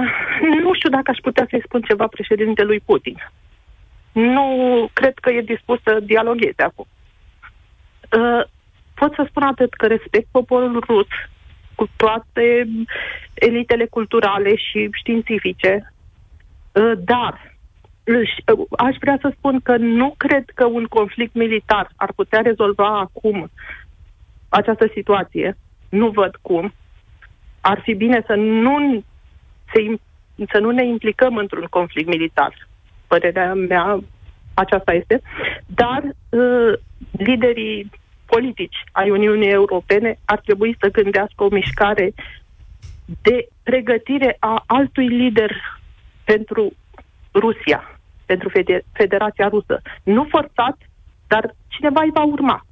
Nu 0.63 0.73
știu 0.73 0.89
dacă 0.89 1.11
aș 1.11 1.17
putea 1.21 1.47
să-i 1.49 1.65
spun 1.65 1.81
ceva 1.81 2.07
președintelui 2.07 2.79
Putin. 2.79 3.17
Nu 4.11 4.47
cred 4.93 5.13
că 5.13 5.29
e 5.29 5.41
dispus 5.41 5.79
să 5.83 5.99
dialogheze 6.03 6.61
acum. 6.63 6.88
Uh, 8.11 8.43
pot 8.93 9.13
să 9.13 9.25
spun 9.29 9.43
atât 9.43 9.73
că 9.73 9.88
respect 9.88 10.27
poporul 10.31 10.83
rus 10.88 11.07
cu 11.75 11.89
toate 11.95 12.67
elitele 13.33 13.85
culturale 13.85 14.55
și 14.55 14.89
științifice, 14.91 15.93
uh, 16.71 16.91
dar 16.97 17.33
uh, 17.33 17.54
aș 18.77 18.95
vrea 18.99 19.17
să 19.21 19.33
spun 19.37 19.59
că 19.59 19.77
nu 19.77 20.13
cred 20.17 20.43
că 20.53 20.65
un 20.65 20.85
conflict 20.85 21.33
militar 21.33 21.89
ar 21.95 22.11
putea 22.15 22.41
rezolva 22.41 22.99
acum 22.99 23.49
această 24.49 24.89
situație. 24.93 25.57
Nu 25.89 26.09
văd 26.09 26.35
cum 26.41 26.73
ar 27.61 27.81
fi 27.83 27.93
bine 27.93 28.23
să 28.25 28.33
nu, 28.35 29.03
se, 29.73 29.95
să 30.51 30.59
nu 30.59 30.69
ne 30.69 30.85
implicăm 30.85 31.37
într-un 31.37 31.67
conflict 31.69 32.07
militar. 32.07 32.67
Părerea 33.07 33.53
mea 33.53 33.99
aceasta 34.53 34.93
este. 34.93 35.21
Dar 35.65 36.03
uh, 36.29 36.73
liderii 37.11 37.89
politici 38.25 38.83
ai 38.91 39.09
Uniunii 39.09 39.49
Europene 39.49 40.19
ar 40.25 40.39
trebui 40.39 40.75
să 40.79 40.89
gândească 40.91 41.43
o 41.43 41.49
mișcare 41.49 42.13
de 43.21 43.47
pregătire 43.63 44.37
a 44.39 44.63
altui 44.67 45.07
lider 45.07 45.51
pentru 46.23 46.73
Rusia, 47.33 47.94
pentru 48.25 48.51
Federația 48.91 49.47
Rusă. 49.47 49.81
Nu 50.03 50.27
forțat, 50.29 50.77
dar 51.27 51.55
cineva 51.67 52.01
îi 52.01 52.11
va 52.13 52.23
urma. 52.23 52.65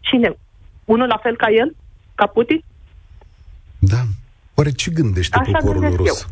Cine? 0.00 0.36
Unul 0.84 1.06
la 1.06 1.16
fel 1.16 1.36
ca 1.36 1.50
el? 1.50 1.76
Ca 2.14 2.26
Putin? 2.26 2.64
Da. 3.78 4.02
Oare 4.54 4.70
ce 4.70 4.90
gândește 4.90 5.38
Așa 5.38 5.50
poporul 5.50 5.96
rus? 5.96 6.06
Eu. 6.06 6.30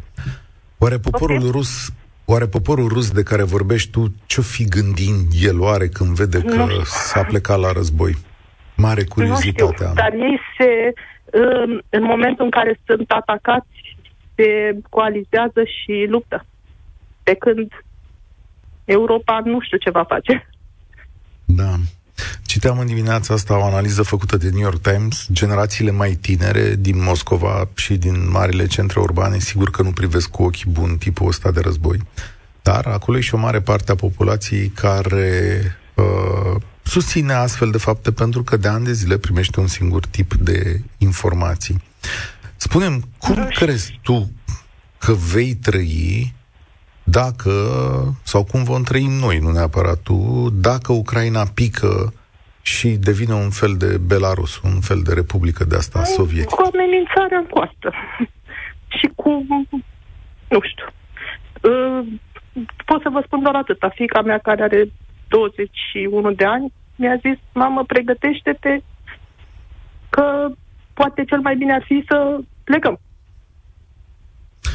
Oare 0.78 0.98
poporul 0.98 1.36
okay. 1.36 1.50
rus 1.50 1.92
Oare 2.28 2.46
poporul 2.46 2.88
rus 2.88 3.10
de 3.10 3.22
care 3.22 3.42
vorbești 3.42 3.90
tu, 3.90 4.14
ce-o 4.26 4.42
fi 4.42 4.64
gândind 4.64 5.26
el 5.42 5.60
oare 5.60 5.88
când 5.88 6.10
vede 6.16 6.40
că 6.40 6.66
s-a 6.84 7.22
plecat 7.24 7.58
la 7.58 7.72
război? 7.72 8.14
Mare 8.76 9.04
curiozitate 9.04 9.84
am. 9.84 9.94
Dar 9.94 10.12
ei 10.12 10.40
se, 10.58 10.92
în 11.88 12.02
momentul 12.02 12.44
în 12.44 12.50
care 12.50 12.80
sunt 12.86 13.10
atacați, 13.10 13.96
se 14.34 14.76
coalizează 14.88 15.62
și 15.64 16.06
luptă. 16.08 16.44
De 17.22 17.34
când 17.34 17.72
Europa 18.87 19.40
nu 19.44 19.61
știu 19.61 19.77
ce 19.77 19.90
va 19.90 20.05
face. 20.05 20.49
Da. 21.44 21.75
Citeam 22.42 22.79
în 22.79 22.87
dimineața 22.87 23.35
asta 23.35 23.59
o 23.59 23.64
analiză 23.64 24.03
făcută 24.03 24.37
de 24.37 24.51
New 24.51 24.61
York 24.61 24.81
Times. 24.81 25.27
Generațiile 25.33 25.90
mai 25.90 26.11
tinere 26.11 26.75
din 26.75 27.03
Moscova 27.03 27.68
și 27.75 27.96
din 27.96 28.31
marile 28.31 28.66
centre 28.66 29.01
urbane, 29.01 29.38
sigur 29.38 29.70
că 29.70 29.83
nu 29.83 29.92
privesc 29.92 30.31
cu 30.31 30.42
ochi 30.42 30.64
buni 30.64 30.96
tipul 30.96 31.27
ăsta 31.27 31.51
de 31.51 31.61
război, 31.61 31.99
dar 32.62 32.87
acolo 32.87 33.16
e 33.16 33.20
și 33.20 33.35
o 33.35 33.38
mare 33.38 33.61
parte 33.61 33.92
a 33.92 33.94
populației 33.94 34.68
care 34.68 35.61
uh, 35.94 36.61
susține 36.83 37.33
astfel 37.33 37.70
de 37.70 37.79
fapte 37.79 38.12
pentru 38.12 38.42
că 38.42 38.57
de 38.57 38.68
ani 38.68 38.85
de 38.85 38.92
zile 38.92 39.18
primește 39.18 39.61
un 39.61 39.66
singur 39.66 40.07
tip 40.07 40.35
de 40.35 40.81
informații. 40.99 41.83
Spunem, 42.57 43.09
cum 43.18 43.49
crezi 43.55 43.99
tu 44.03 44.31
că 44.99 45.12
vei 45.12 45.55
trăi 45.55 46.35
dacă, 47.08 47.52
sau 48.22 48.44
cum 48.44 48.64
vom 48.64 48.82
trăi 48.82 49.06
noi, 49.20 49.38
nu 49.38 49.50
neapărat 49.50 49.98
tu, 50.02 50.48
dacă 50.52 50.92
Ucraina 50.92 51.42
pică 51.54 52.12
și 52.62 52.88
devine 52.88 53.34
un 53.34 53.50
fel 53.50 53.74
de 53.76 53.98
Belarus, 53.98 54.60
un 54.60 54.80
fel 54.80 55.00
de 55.02 55.12
republică 55.14 55.64
de 55.64 55.76
asta 55.76 56.04
sovietică. 56.04 56.54
Cu 56.54 56.68
amenințarea 56.72 57.38
în 57.38 57.46
coastă. 57.46 57.92
și 58.98 59.10
cu, 59.14 59.46
nu 60.48 60.60
știu, 60.70 60.86
uh, 61.70 62.06
pot 62.84 63.02
să 63.02 63.08
vă 63.12 63.22
spun 63.24 63.42
doar 63.42 63.54
atâta. 63.54 63.88
Fica 63.88 64.22
mea 64.22 64.38
care 64.38 64.62
are 64.62 64.92
21 65.28 66.32
de 66.32 66.44
ani 66.44 66.72
mi-a 66.96 67.16
zis, 67.16 67.38
mamă, 67.52 67.84
pregătește-te 67.84 68.80
că 70.08 70.48
poate 70.94 71.24
cel 71.24 71.40
mai 71.40 71.56
bine 71.56 71.74
ar 71.74 71.82
fi 71.84 72.04
să 72.08 72.38
plecăm. 72.64 72.98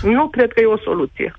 Nu 0.04 0.28
cred 0.30 0.54
că 0.54 0.60
e 0.60 0.66
o 0.66 0.78
soluție. 0.78 1.36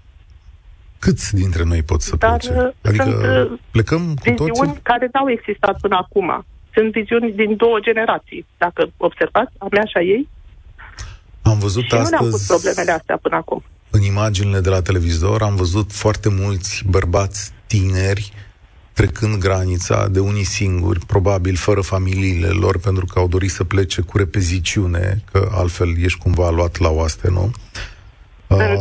Câți 1.05 1.35
dintre 1.35 1.63
noi 1.65 1.83
pot 1.83 2.01
să 2.03 2.17
Dar 2.17 2.37
plece? 2.37 2.59
Uh, 2.59 2.73
adică 2.83 3.05
sunt 3.05 3.51
uh, 3.53 3.59
plecăm 3.71 4.15
cu 4.25 4.31
toții? 4.31 4.81
care 4.83 5.09
n-au 5.13 5.31
existat 5.31 5.81
până 5.81 5.97
acum. 5.97 6.45
Sunt 6.75 6.93
viziuni 6.93 7.33
din 7.33 7.57
două 7.57 7.79
generații. 7.81 8.47
Dacă 8.59 8.91
observați, 8.97 9.53
a 9.59 9.67
mea 9.71 9.85
și 9.85 9.97
a 9.97 10.01
ei. 10.01 10.29
Am 11.43 11.59
văzut 11.59 11.83
și 11.83 11.95
astăzi... 11.95 12.13
nu 12.13 12.19
ne-am 12.19 12.31
pus 12.31 12.47
problemele 12.47 12.91
astea 12.91 13.19
până 13.23 13.37
acum. 13.37 13.63
În 13.91 14.03
imaginile 14.03 14.61
de 14.61 14.69
la 14.69 14.83
televizor 14.83 15.43
am 15.43 15.55
văzut 15.57 15.93
foarte 15.93 16.29
mulți 16.29 16.83
bărbați 16.87 17.53
tineri 17.67 18.33
trecând 18.93 19.37
granița 19.39 20.09
de 20.09 20.21
unii 20.21 20.45
singuri, 20.45 21.07
probabil 21.07 21.57
fără 21.57 21.81
familiile 21.81 22.49
lor, 22.49 22.79
pentru 22.79 23.07
că 23.07 23.19
au 23.19 23.29
dorit 23.29 23.51
să 23.51 23.65
plece 23.65 24.01
cu 24.01 24.17
repeziciune, 24.17 25.23
că 25.33 25.49
altfel 25.53 25.89
ești 25.99 26.19
cumva 26.19 26.51
luat 26.51 26.79
la 26.79 26.89
oaste, 26.89 27.29
nu? 27.31 27.43
Uh, 27.43 27.92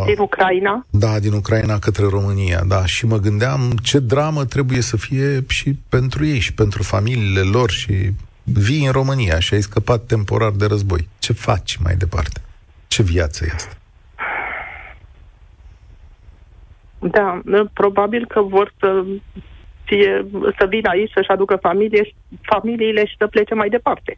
din 0.06 0.20
Ucraina? 0.20 0.86
Da, 0.90 1.20
din 1.20 1.34
Ucraina 1.34 1.80
către 1.80 2.06
România, 2.10 2.64
da. 2.68 2.86
Și 2.86 3.06
mă 3.06 3.18
gândeam 3.18 3.72
ce 3.84 4.00
dramă 4.00 4.46
trebuie 4.46 4.82
să 4.82 4.98
fie 4.98 5.46
și 5.48 5.74
pentru 5.90 6.26
ei 6.26 6.40
și 6.40 6.54
pentru 6.54 6.84
familiile 6.84 7.42
lor 7.42 7.70
și 7.70 8.12
vii 8.44 8.86
în 8.86 8.92
România 8.92 9.40
și 9.40 9.54
ai 9.54 9.62
scăpat 9.62 10.06
temporar 10.06 10.52
de 10.52 10.66
război. 10.66 11.08
Ce 11.20 11.34
faci 11.34 11.78
mai 11.84 11.96
departe? 11.96 12.42
Ce 12.88 13.04
viață 13.04 13.46
e 13.46 13.52
asta? 13.54 13.76
Da, 17.00 17.42
probabil 17.74 18.26
că 18.28 18.42
vor 18.42 18.74
să 18.80 19.04
fie, 19.84 20.26
să 20.58 20.66
vină 20.70 20.90
aici 20.90 21.12
să-și 21.16 21.30
aducă 21.30 21.56
familie, 21.62 22.14
familiile 22.42 23.06
și 23.06 23.16
să 23.18 23.28
plece 23.28 23.54
mai 23.54 23.70
departe. 23.70 24.18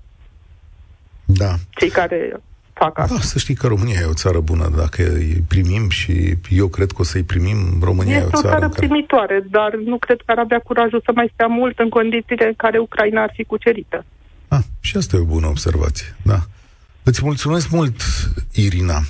Da. 1.26 1.54
Cei 1.70 1.90
care 1.90 2.42
fac 2.74 3.00
asta. 3.00 3.16
Da, 3.16 3.22
să 3.22 3.38
știi 3.40 3.56
că 3.56 3.68
România 3.68 4.00
e 4.02 4.06
o 4.06 4.14
țară 4.14 4.40
bună 4.40 4.72
dacă 4.76 5.14
îi 5.14 5.44
primim 5.48 5.90
și 5.90 6.38
eu 6.50 6.68
cred 6.68 6.92
că 6.92 7.02
o 7.02 7.04
să-i 7.04 7.24
primim. 7.24 7.58
România 7.82 8.18
este 8.18 8.30
e 8.34 8.38
o 8.38 8.42
țară, 8.42 8.56
o 8.56 8.60
țară 8.60 8.70
primitoare, 8.70 9.36
care... 9.36 9.48
dar 9.50 9.76
nu 9.86 9.98
cred 9.98 10.18
că 10.26 10.32
ar 10.32 10.38
avea 10.38 10.60
curajul 10.60 11.02
să 11.06 11.12
mai 11.16 11.32
stea 11.34 11.48
mult 11.48 11.80
în 11.80 11.90
condițiile 11.90 12.46
în 12.46 12.54
care 12.58 12.78
Ucraina 12.78 13.22
ar 13.22 13.32
fi 13.34 13.44
cucerită. 13.44 14.06
Ah, 14.48 14.64
și 14.80 14.98
asta 14.98 15.16
e 15.16 15.20
o 15.20 15.24
bună 15.24 15.48
observație, 15.48 16.16
da. 16.22 16.40
Îți 17.04 17.24
mulțumesc 17.24 17.70
mult, 17.70 18.02
Irina. 18.54 19.02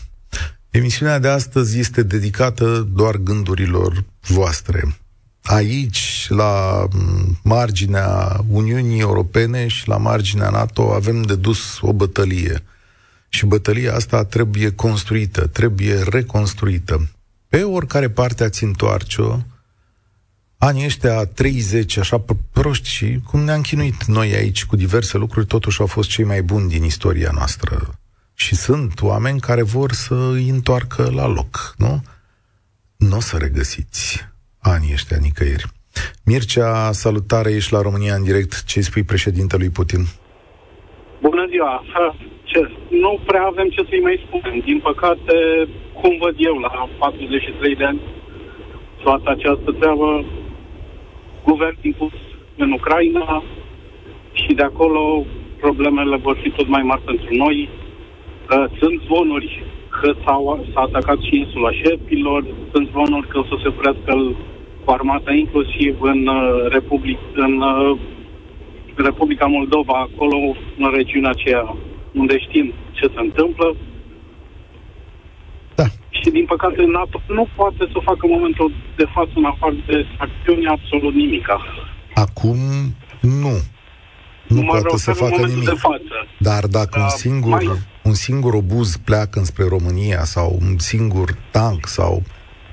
Emisiunea 0.69 1.19
de 1.19 1.27
astăzi 1.27 1.79
este 1.79 2.03
dedicată 2.03 2.87
doar 2.93 3.15
gândurilor 3.15 4.03
voastre. 4.21 4.83
Aici, 5.43 6.25
la 6.29 6.83
marginea 7.43 8.39
Uniunii 8.49 8.99
Europene 8.99 9.67
și 9.67 9.87
la 9.87 9.97
marginea 9.97 10.49
NATO, 10.49 10.93
avem 10.93 11.21
de 11.21 11.35
dus 11.35 11.81
o 11.81 11.93
bătălie. 11.93 12.63
Și 13.35 13.45
bătălia 13.45 13.93
asta 13.95 14.23
trebuie 14.25 14.71
construită, 14.71 15.47
trebuie 15.47 16.03
reconstruită. 16.03 17.09
Pe 17.47 17.63
oricare 17.63 18.09
parte 18.09 18.43
ați 18.43 18.63
întoarce-o, 18.63 19.37
anii 20.57 20.85
ăștia 20.85 21.25
30, 21.25 21.97
așa 21.97 22.23
proști 22.51 22.89
și 22.89 23.19
cum 23.25 23.43
ne-am 23.43 23.61
chinuit 23.61 24.05
noi 24.05 24.35
aici 24.35 24.65
cu 24.65 24.75
diverse 24.75 25.17
lucruri, 25.17 25.45
totuși 25.45 25.79
au 25.79 25.85
fost 25.85 26.09
cei 26.09 26.23
mai 26.23 26.43
buni 26.43 26.69
din 26.69 26.83
istoria 26.83 27.31
noastră. 27.31 27.99
Și 28.33 28.55
sunt 28.55 29.01
oameni 29.01 29.39
care 29.39 29.61
vor 29.61 29.91
să 29.91 30.29
îi 30.33 30.49
întoarcă 30.49 31.09
la 31.09 31.27
loc, 31.27 31.73
nu? 31.77 32.03
Nu 32.95 33.15
o 33.15 33.19
să 33.19 33.37
regăsiți 33.37 34.29
anii 34.57 34.93
ăștia 34.93 35.17
nicăieri. 35.17 35.71
Mircea, 36.23 36.91
salutare, 36.91 37.51
ești 37.51 37.73
la 37.73 37.81
România 37.81 38.15
în 38.15 38.23
direct. 38.23 38.63
Ce 38.63 38.81
spui 38.81 39.03
președintelui 39.03 39.69
Putin? 39.69 40.07
Bună 41.27 41.45
ziua! 41.49 41.83
Ce? 42.43 42.61
Nu 42.89 43.19
prea 43.25 43.45
avem 43.45 43.67
ce 43.69 43.81
să-i 43.89 44.05
mai 44.07 44.23
spunem. 44.25 44.59
Din 44.59 44.79
păcate, 44.79 45.35
cum 46.01 46.17
văd 46.19 46.35
eu 46.37 46.55
la 46.55 46.89
43 46.97 47.75
de 47.75 47.83
ani, 47.83 47.99
toată 49.03 49.29
această 49.29 49.71
treabă, 49.79 50.25
guvern 51.43 51.77
impus 51.81 52.11
în 52.57 52.71
Ucraina 52.71 53.43
și 54.31 54.53
de 54.53 54.63
acolo 54.63 55.25
problemele 55.59 56.15
vor 56.15 56.37
fi 56.41 56.49
tot 56.49 56.67
mai 56.67 56.81
mari 56.81 57.01
pentru 57.01 57.35
noi. 57.35 57.69
Uh, 57.69 58.65
sunt 58.79 59.01
zvonuri 59.01 59.63
că 60.01 60.13
s-au, 60.25 60.65
s-a 60.73 60.81
atacat 60.81 61.19
și 61.19 61.37
insula 61.37 61.71
Șerpilor, 61.71 62.45
sunt 62.71 62.87
zvonuri 62.87 63.27
că 63.27 63.37
o 63.37 63.43
să 63.43 63.55
se 63.61 63.67
oprească 63.67 64.13
cu 64.85 64.91
armata 64.91 65.33
inclusiv 65.33 66.01
în, 66.01 66.27
uh, 66.27 66.67
Republic, 66.69 67.17
în 67.33 67.61
uh, 67.61 67.97
Republica 68.95 69.45
Moldova, 69.45 70.07
acolo 70.07 70.37
în 70.77 70.91
regiunea 70.91 71.29
aceea 71.29 71.75
unde 72.13 72.39
știm 72.39 72.73
ce 72.91 73.05
se 73.13 73.19
întâmplă. 73.19 73.75
Da. 75.75 75.83
Și 76.09 76.29
din 76.29 76.45
păcate 76.45 76.81
NATO 76.85 77.21
nu 77.27 77.47
poate 77.55 77.83
să 77.93 77.99
facă 78.03 78.19
în 78.21 78.31
momentul 78.31 78.71
de 78.95 79.05
față 79.13 79.31
în 79.35 79.45
afară 79.45 79.75
de 79.87 80.05
acțiuni 80.17 80.67
absolut 80.67 81.13
nimica. 81.13 81.61
Acum 82.13 82.57
nu. 83.21 83.55
Nu 84.47 84.61
mă 84.61 84.71
poate 84.71 84.97
să 84.97 85.11
facă 85.11 85.45
nimic. 85.45 85.65
De 85.65 85.75
față. 85.75 86.27
Dar 86.37 86.67
dacă 86.67 86.99
uh, 86.99 87.03
un 87.03 87.09
singur, 87.09 87.49
mai... 87.49 87.69
un 88.03 88.13
singur 88.13 88.53
obuz 88.53 88.97
pleacă 88.97 89.39
înspre 89.39 89.65
România 89.67 90.23
sau 90.23 90.57
un 90.61 90.77
singur 90.77 91.37
tank 91.51 91.87
sau 91.87 92.23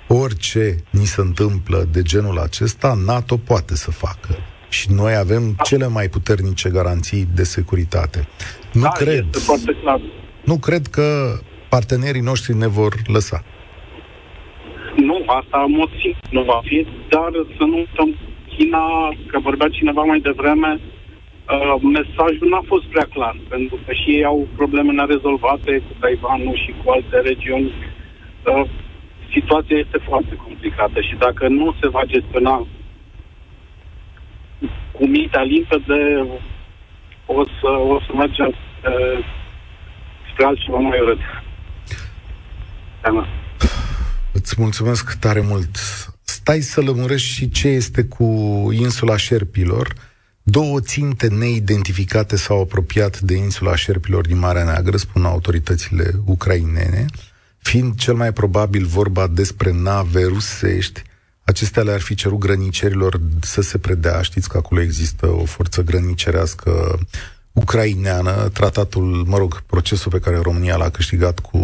orice 0.09 0.77
ni 0.91 1.05
se 1.05 1.21
întâmplă 1.21 1.89
de 1.93 2.03
genul 2.03 2.39
acesta, 2.39 2.95
NATO 3.07 3.37
poate 3.37 3.77
să 3.77 3.91
facă. 3.91 4.37
Și 4.71 4.87
noi 4.93 5.15
avem 5.15 5.43
cele 5.63 5.89
mai 5.89 6.09
puternice 6.09 6.69
garanții 6.69 7.29
de 7.35 7.43
securitate. 7.43 8.29
Nu 8.73 8.81
da, 8.81 8.89
cred. 8.89 9.27
Nu 10.45 10.57
cred 10.59 10.87
că 10.87 11.07
partenerii 11.69 12.29
noștri 12.31 12.57
ne 12.57 12.67
vor 12.67 12.93
lăsa. 13.07 13.45
Nu, 14.97 15.17
asta 15.27 15.65
în 15.67 15.73
mod 15.81 15.91
simplu 16.03 16.29
nu 16.39 16.43
va 16.53 16.61
fi, 16.69 16.87
dar 17.09 17.31
să 17.57 17.65
nu 17.71 17.77
uităm 17.77 18.11
China, 18.57 18.85
că 19.31 19.39
vorbea 19.39 19.69
cineva 19.69 20.03
mai 20.03 20.21
devreme, 20.29 20.71
uh, 20.81 21.75
mesajul 21.97 22.49
n-a 22.51 22.65
fost 22.73 22.85
prea 22.85 23.09
clar, 23.15 23.37
pentru 23.49 23.77
că 23.85 23.93
și 23.93 24.09
ei 24.17 24.25
au 24.25 24.49
probleme 24.57 24.93
nerezolvate 24.93 25.73
cu 25.87 25.93
Taiwanul 26.01 26.57
și 26.65 26.75
cu 26.79 26.91
alte 26.91 27.17
regiuni. 27.31 27.73
Uh, 27.73 28.65
situația 29.35 29.77
este 29.85 29.99
foarte 30.09 30.35
complicată 30.45 31.01
și 31.01 31.15
dacă 31.19 31.49
nu 31.49 31.75
se 31.81 31.89
va 31.89 32.03
gestiona 32.15 32.67
cu 35.01 35.07
mintea 35.07 35.43
limpede, 35.43 36.01
o 37.27 37.45
să, 37.45 37.69
o 37.69 38.01
să 38.01 38.13
mergem 38.17 38.49
uh, 38.49 39.25
spre 40.33 40.45
altceva 40.45 40.79
mai 40.79 41.01
urât. 41.01 41.19
Da, 43.03 43.27
Îți 44.33 44.55
mulțumesc 44.59 45.19
tare 45.19 45.41
mult. 45.41 45.77
Stai 46.23 46.61
să 46.61 46.81
lămurești 46.81 47.33
și 47.33 47.51
ce 47.51 47.69
este 47.69 48.05
cu 48.05 48.25
insula 48.73 49.17
Șerpilor. 49.17 49.95
Două 50.43 50.81
ținte 50.81 51.29
neidentificate 51.29 52.37
s-au 52.37 52.61
apropiat 52.61 53.21
de 53.21 53.35
insula 53.35 53.77
Șerpilor 53.77 54.27
din 54.27 54.39
Marea 54.39 54.65
Neagră, 54.65 54.97
spun 54.97 55.25
autoritățile 55.25 56.11
ucrainene, 56.25 57.05
fiind 57.59 57.95
cel 57.99 58.15
mai 58.15 58.33
probabil 58.33 58.85
vorba 58.85 59.27
despre 59.27 59.73
nave 59.73 60.25
rusești 60.25 61.03
Acestea 61.51 61.83
le-ar 61.83 62.01
fi 62.01 62.15
cerut 62.15 62.39
grănicerilor 62.39 63.21
să 63.41 63.61
se 63.61 63.79
predea. 63.79 64.23
Știți 64.23 64.49
că 64.49 64.57
acolo 64.57 64.81
există 64.81 65.27
o 65.27 65.45
forță 65.45 65.83
grănicerească 65.83 66.99
ucraineană. 67.53 68.49
Tratatul, 68.53 69.25
mă 69.27 69.39
rog, 69.39 69.61
procesul 69.61 70.11
pe 70.11 70.19
care 70.19 70.37
România 70.37 70.77
l-a 70.77 70.91
câștigat 70.91 71.39
cu 71.39 71.61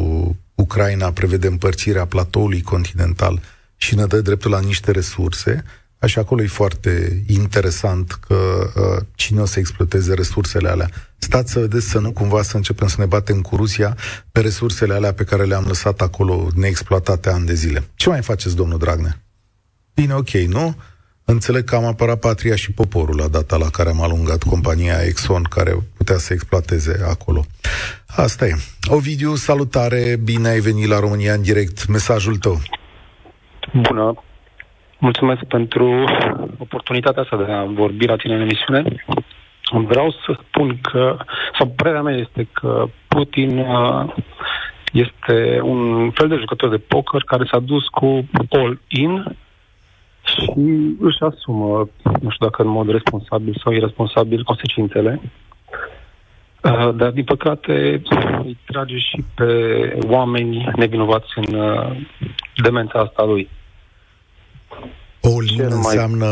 Ucraina 0.55 1.13
prevede 1.13 1.47
împărțirea 1.47 2.07
platoului 2.07 2.63
continental 2.63 3.41
și 3.77 3.95
ne 3.95 4.07
dă 4.07 4.21
dreptul 4.21 4.51
la 4.51 4.61
niște 4.61 4.91
resurse. 4.91 5.65
Așa 5.99 6.21
acolo 6.21 6.43
e 6.43 6.47
foarte 6.47 7.23
interesant 7.27 8.13
că 8.13 8.71
uh, 8.75 9.05
cine 9.15 9.41
o 9.41 9.47
să 9.47 9.59
exploateze 9.59 10.15
resursele 10.15 10.69
alea. 10.69 10.91
Stați 11.19 11.53
să 11.53 11.59
vedeți 11.59 11.89
să 11.89 11.99
nu 11.99 12.13
cumva 12.13 12.43
să 12.43 12.57
începem 12.57 12.89
să 12.89 12.97
ne 12.99 13.07
batem 13.07 13.41
cu 13.41 13.57
Rusia 13.57 13.97
pe 14.33 14.41
resursele 14.41 14.95
alea 14.95 15.13
pe 15.13 15.25
care 15.25 15.45
le-am 15.45 15.65
lăsat 15.67 16.01
acolo 16.01 16.49
neexploatate 16.55 17.31
ani 17.31 17.47
de 17.47 17.55
zile. 17.55 17.85
Ce 17.95 18.09
mai 18.09 18.23
faceți, 18.23 18.57
domnul 18.57 18.79
Dragnea? 18.79 19.21
Bine, 20.01 20.15
ok, 20.15 20.31
nu? 20.31 20.75
Înțeleg 21.25 21.65
că 21.65 21.77
am 21.77 21.85
apărat 21.85 22.19
patria 22.19 22.57
și 22.57 22.73
poporul 22.73 23.17
la 23.17 23.29
data 23.29 23.57
la 23.57 23.71
care 23.77 23.89
am 23.89 24.03
alungat 24.03 24.43
compania 24.43 25.05
Exxon 25.09 25.43
care 25.43 25.73
putea 25.97 26.17
să 26.17 26.33
exploateze 26.33 26.95
acolo. 27.15 27.41
Asta 28.25 28.47
e. 28.47 28.55
Ovidiu, 28.97 29.35
salutare, 29.35 30.17
bine 30.25 30.49
ai 30.49 30.61
venit 30.61 30.89
la 30.89 30.99
România 30.99 31.33
în 31.33 31.43
direct. 31.43 31.87
Mesajul 31.87 32.37
tău. 32.37 32.57
Bună. 33.73 34.15
Mulțumesc 34.99 35.45
pentru 35.45 36.05
oportunitatea 36.59 37.23
asta 37.23 37.37
de 37.37 37.53
a 37.53 37.65
vorbi 37.65 38.07
la 38.07 38.17
tine 38.17 38.35
în 38.35 38.41
emisiune. 38.41 39.05
Vreau 39.73 40.11
să 40.11 40.39
spun 40.47 40.79
că, 40.81 41.17
sau 41.59 41.67
părerea 41.69 42.03
mea 42.03 42.17
este 42.17 42.49
că 42.53 42.85
Putin 43.09 43.59
uh, 43.59 44.15
este 44.93 45.61
un 45.63 46.11
fel 46.11 46.29
de 46.29 46.37
jucător 46.37 46.69
de 46.71 46.85
poker 46.89 47.23
care 47.23 47.49
s-a 47.51 47.59
dus 47.59 47.87
cu 47.87 48.29
all-in 48.51 49.37
și 50.27 50.53
își 51.01 51.21
asumă, 51.21 51.89
nu 52.03 52.31
știu 52.31 52.47
dacă 52.47 52.63
în 52.63 52.69
mod 52.69 52.89
responsabil 52.91 53.61
sau 53.63 53.73
irresponsabil, 53.73 54.43
consecințele. 54.43 55.21
Uh, 56.63 56.95
dar, 56.95 57.11
din 57.11 57.25
păcate, 57.25 58.03
îi 58.45 58.59
trage 58.67 58.99
și 58.99 59.25
pe 59.35 59.49
oameni 60.09 60.69
nevinovați 60.77 61.33
în 61.35 61.55
uh, 61.55 61.97
demența 62.57 62.99
asta 62.99 63.25
lui. 63.25 63.49
All-in 65.35 65.67
mai... 65.67 65.77
înseamnă, 65.77 66.27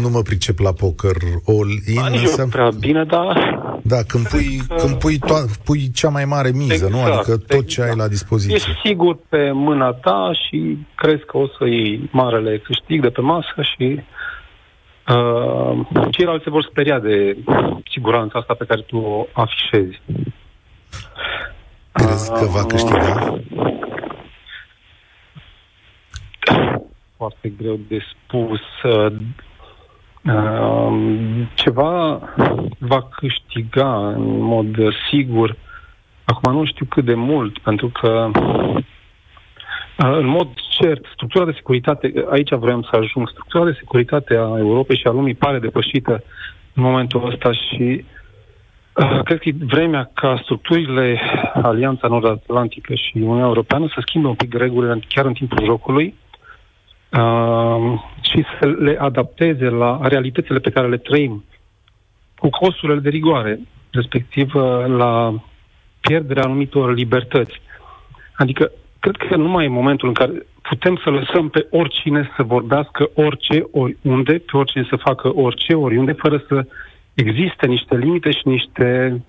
nu 0.00 0.08
mă 0.08 0.22
pricep 0.22 0.58
la 0.58 0.72
poker, 0.72 1.16
all-in 1.46 1.94
da, 1.94 2.06
înseamnă... 2.06 2.52
prea 2.52 2.70
bine, 2.80 3.04
dar... 3.04 3.60
Da, 3.82 3.96
când 4.06 4.28
pui, 4.28 4.60
că... 4.68 4.74
când 4.74 4.94
pui, 4.94 5.18
to- 5.18 5.64
pui 5.64 5.90
cea 5.90 6.08
mai 6.08 6.24
mare 6.24 6.50
miză, 6.50 6.72
exact, 6.72 6.92
nu? 6.92 7.02
Adică 7.02 7.36
tot 7.36 7.50
exact. 7.50 7.66
ce 7.66 7.82
ai 7.82 7.96
la 7.96 8.08
dispoziție. 8.08 8.54
Ești 8.54 8.70
sigur 8.84 9.18
pe 9.28 9.50
mâna 9.52 9.92
ta 9.92 10.30
și 10.46 10.78
crezi 10.94 11.24
că 11.24 11.36
o 11.36 11.46
să 11.46 11.64
iei 11.66 12.08
marele 12.12 12.58
câștig 12.58 13.02
de 13.02 13.08
pe 13.08 13.20
masă 13.20 13.62
și 13.76 14.00
uh, 15.08 15.86
ceilalți 16.10 16.44
se 16.44 16.50
vor 16.50 16.66
speria 16.70 16.98
de 16.98 17.36
siguranța 17.90 18.38
asta 18.38 18.54
pe 18.54 18.64
care 18.64 18.80
tu 18.80 18.96
o 18.96 19.26
afișezi. 19.32 20.00
Crezi 21.92 22.32
că 22.32 22.44
va 22.44 22.64
câștiga? 22.64 23.38
Foarte 27.18 27.52
greu 27.58 27.78
de 27.88 27.98
spus. 28.10 28.60
Uh, 28.82 29.12
ceva 31.54 32.20
va 32.78 33.02
câștiga 33.02 34.08
în 34.08 34.40
mod 34.40 34.76
sigur. 35.10 35.56
Acum 36.24 36.52
nu 36.52 36.64
știu 36.64 36.84
cât 36.84 37.04
de 37.04 37.14
mult, 37.14 37.58
pentru 37.58 37.88
că 37.88 38.30
uh, 38.34 38.82
în 39.96 40.26
mod 40.26 40.48
cert, 40.68 41.04
structura 41.12 41.44
de 41.44 41.52
securitate, 41.54 42.12
aici 42.30 42.50
vreau 42.50 42.82
să 42.82 42.96
ajung, 42.96 43.28
structura 43.28 43.64
de 43.64 43.76
securitate 43.78 44.34
a 44.34 44.58
Europei 44.58 44.96
și 44.96 45.06
a 45.06 45.10
lumii 45.10 45.34
pare 45.34 45.58
depășită 45.58 46.22
în 46.74 46.82
momentul 46.82 47.26
ăsta 47.26 47.52
și 47.52 48.04
uh, 48.94 49.22
cred 49.22 49.38
că 49.38 49.48
e 49.48 49.54
vremea 49.58 50.10
ca 50.14 50.40
structurile 50.42 51.20
Alianța 51.62 52.08
Nord-Atlantică 52.08 52.94
și 52.94 53.10
Uniunea 53.14 53.44
Europeană 53.44 53.86
să 53.86 54.02
schimbe 54.06 54.28
un 54.28 54.34
pic 54.34 54.54
regulile 54.54 55.00
chiar 55.08 55.24
în 55.24 55.32
timpul 55.32 55.64
jocului 55.64 56.14
uh, 57.12 58.00
și 58.20 58.44
să 58.60 58.66
le 58.66 58.96
adapteze 59.00 59.68
la 59.68 60.00
realitățile 60.02 60.58
pe 60.58 60.70
care 60.70 60.88
le 60.88 60.96
trăim, 60.96 61.44
cu 62.36 62.48
costurile 62.48 62.98
de 62.98 63.08
rigoare, 63.08 63.60
respectiv 63.90 64.54
uh, 64.54 64.86
la 64.86 65.42
pierderea 66.00 66.42
anumitor 66.42 66.94
libertăți. 66.94 67.60
Adică, 68.36 68.70
cred 69.00 69.16
că 69.16 69.36
nu 69.36 69.48
mai 69.48 69.64
e 69.64 69.68
momentul 69.68 70.08
în 70.08 70.14
care 70.14 70.46
putem 70.62 71.00
să 71.04 71.10
lăsăm 71.10 71.48
pe 71.48 71.66
oricine 71.70 72.30
să 72.36 72.42
vorbească 72.42 73.10
orice, 73.14 73.64
oriunde, 73.70 74.32
pe 74.32 74.56
oricine 74.56 74.86
să 74.88 74.96
facă 74.96 75.34
orice, 75.34 75.74
oriunde, 75.74 76.12
fără 76.12 76.44
să 76.48 76.66
existe 77.14 77.66
niște 77.66 77.96
limite 77.96 78.30
și 78.30 78.42
niște 78.44 79.20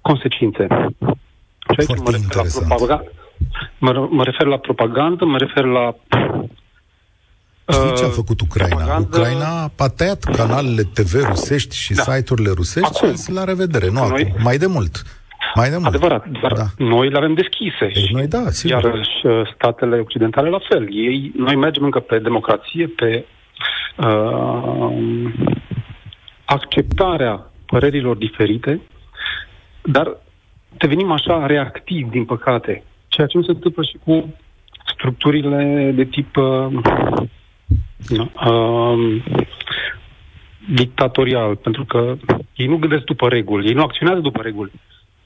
consecințe. 0.00 0.66
Și 1.72 1.76
aici 1.76 2.00
mă 2.00 2.10
refer, 2.10 2.36
la 2.36 2.64
propaganda, 2.66 3.04
mă, 3.78 4.08
mă 4.10 4.24
refer 4.24 4.46
la 4.46 4.56
propagandă, 4.56 5.24
mă 5.24 5.38
refer 5.38 5.64
la 5.64 5.94
Știi 7.68 7.94
ce 7.96 8.04
a 8.04 8.06
uh, 8.06 8.12
făcut 8.12 8.40
Ucraina? 8.40 8.76
Propagandă... 8.76 9.18
Ucraina 9.18 9.70
a 9.78 9.88
tăiat 9.88 10.24
canalele 10.24 10.82
TV 10.82 11.12
rusești 11.28 11.76
și 11.76 11.92
da. 11.92 12.02
site-urile 12.02 12.50
rusești 12.54 13.04
Acum. 13.04 13.16
și 13.16 13.32
la 13.32 13.44
revedere. 13.44 13.86
Nu 13.86 13.92
noi... 13.92 14.22
acum, 14.28 14.42
mai 14.42 14.56
de 14.56 14.66
mult. 14.66 15.02
Mai 15.54 15.68
de 15.68 15.76
mult. 15.76 15.86
Adevărat, 15.86 16.26
dar 16.42 16.52
da. 16.52 16.64
noi 16.78 17.08
le 17.08 17.16
avem 17.16 17.34
deschise. 17.34 17.86
Deci 17.94 18.10
noi 18.10 18.26
da, 18.26 18.50
sigur. 18.50 18.82
Iar 18.82 19.04
și 19.04 19.26
uh, 19.26 19.50
statele 19.54 19.98
occidentale 19.98 20.48
la 20.48 20.58
fel. 20.68 20.88
Ei, 20.90 21.32
noi 21.36 21.56
mergem 21.56 21.84
încă 21.84 21.98
pe 21.98 22.18
democrație, 22.18 22.86
pe 22.86 23.24
uh, 23.96 24.92
acceptarea 26.44 27.50
părerilor 27.66 28.16
diferite, 28.16 28.80
dar 29.82 30.16
devenim 30.78 31.10
așa 31.10 31.46
reactivi, 31.46 32.10
din 32.10 32.24
păcate. 32.24 32.84
Ceea 33.08 33.26
ce 33.26 33.36
nu 33.36 33.42
se 33.44 33.50
întâmplă 33.50 33.82
și 33.82 33.96
cu 34.04 34.34
structurile 34.94 35.92
de 35.94 36.04
tip 36.04 36.36
uh, 36.36 36.66
uh, 38.10 39.22
dictatorial, 40.74 41.56
pentru 41.56 41.84
că 41.84 42.16
ei 42.54 42.66
nu 42.66 42.76
gândesc 42.76 43.04
după 43.04 43.28
reguli, 43.28 43.66
ei 43.66 43.74
nu 43.74 43.82
acționează 43.82 44.20
după 44.20 44.42
reguli. 44.42 44.70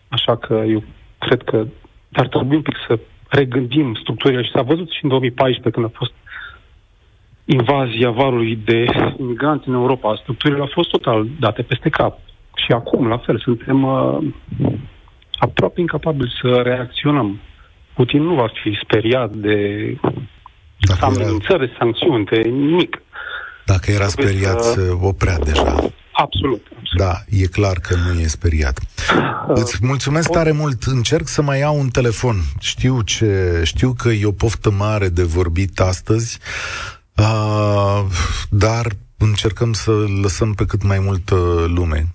Așa 0.09 0.37
că 0.37 0.65
eu 0.69 0.85
cred 1.19 1.43
că 1.43 1.67
ar 2.12 2.29
trebui 2.29 2.57
un 2.57 2.62
pic 2.62 2.77
să 2.87 2.99
regândim 3.29 3.95
structurile 3.95 4.43
și 4.43 4.51
s-a 4.51 4.62
văzut 4.62 4.91
și 4.91 4.99
în 5.03 5.09
2014 5.09 5.71
când 5.71 5.87
a 5.87 5.99
fost 5.99 6.12
invazia 7.45 8.11
varului 8.11 8.57
de 8.57 8.85
imigranți 9.19 9.69
în 9.69 9.75
Europa. 9.75 10.19
Structurile 10.21 10.61
au 10.61 10.71
fost 10.73 10.91
total 10.91 11.27
date 11.41 11.62
peste 11.62 11.89
cap. 11.89 12.19
Și 12.57 12.73
acum, 12.73 13.07
la 13.07 13.19
fel, 13.19 13.39
suntem 13.39 13.83
uh, 13.83 14.19
aproape 15.39 15.81
incapabili 15.81 16.33
să 16.41 16.61
reacționăm. 16.65 17.41
Putin 17.95 18.23
nu 18.23 18.35
va 18.35 18.47
fi 18.62 18.79
speriat 18.83 19.33
de 19.33 19.97
dacă 20.77 21.05
amenințări, 21.05 21.62
era... 21.62 21.73
sancțiuni, 21.79 22.25
de 22.25 22.37
nimic. 22.37 23.03
Dacă 23.65 23.91
era 23.91 24.07
speriat, 24.07 24.62
să... 24.62 24.97
oprea 25.01 25.39
deja. 25.39 25.75
Absolut, 26.12 26.67
absolut. 26.79 26.97
Da, 26.97 27.15
e 27.29 27.47
clar 27.47 27.77
că 27.79 27.95
nu 27.95 28.21
e 28.21 28.27
speriat. 28.27 28.79
Uh, 28.79 29.57
Îți 29.57 29.79
mulțumesc 29.81 30.31
tare 30.31 30.53
mult. 30.53 30.83
Încerc 30.83 31.27
să 31.27 31.43
mai 31.43 31.59
iau 31.59 31.79
un 31.79 31.89
telefon. 31.89 32.37
Știu, 32.61 33.03
ce, 33.03 33.61
știu 33.65 33.93
că 33.93 34.09
e 34.09 34.27
o 34.27 34.33
poftă 34.33 34.71
mare 34.71 35.09
de 35.09 35.23
vorbit 35.23 35.81
astăzi, 35.81 36.39
uh, 37.17 38.05
dar 38.51 38.87
încercăm 39.19 39.73
să 39.73 39.91
lăsăm 40.23 40.53
pe 40.53 40.65
cât 40.65 40.83
mai 40.83 40.99
multă 40.99 41.35
lume. 41.75 42.07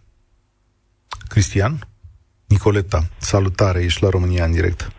Cristian? 1.27 1.79
Nicoleta, 2.47 3.03
salutare, 3.17 3.83
ești 3.83 4.03
la 4.03 4.09
România 4.09 4.45
în 4.45 4.51
direct. 4.51 4.91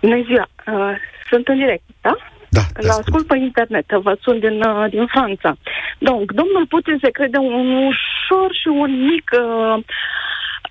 Bună 0.00 0.22
ziua! 0.26 0.48
Uh, 0.66 0.96
sunt 1.30 1.48
în 1.48 1.58
direct, 1.58 1.82
da? 2.00 2.16
Da, 2.52 2.60
La 2.74 2.92
ascult 2.92 3.26
pe 3.26 3.36
internet, 3.36 3.90
vă 3.90 4.18
sunt 4.20 4.40
din, 4.40 4.62
uh, 4.62 4.90
din 4.90 5.06
Franța. 5.06 5.56
Donc, 5.98 6.32
domnul 6.32 6.66
Putin 6.68 6.98
se 7.02 7.10
crede 7.10 7.38
un 7.38 7.74
ușor 7.74 8.48
și 8.60 8.68
un 8.68 9.06
mic 9.06 9.30
uh, 9.38 9.76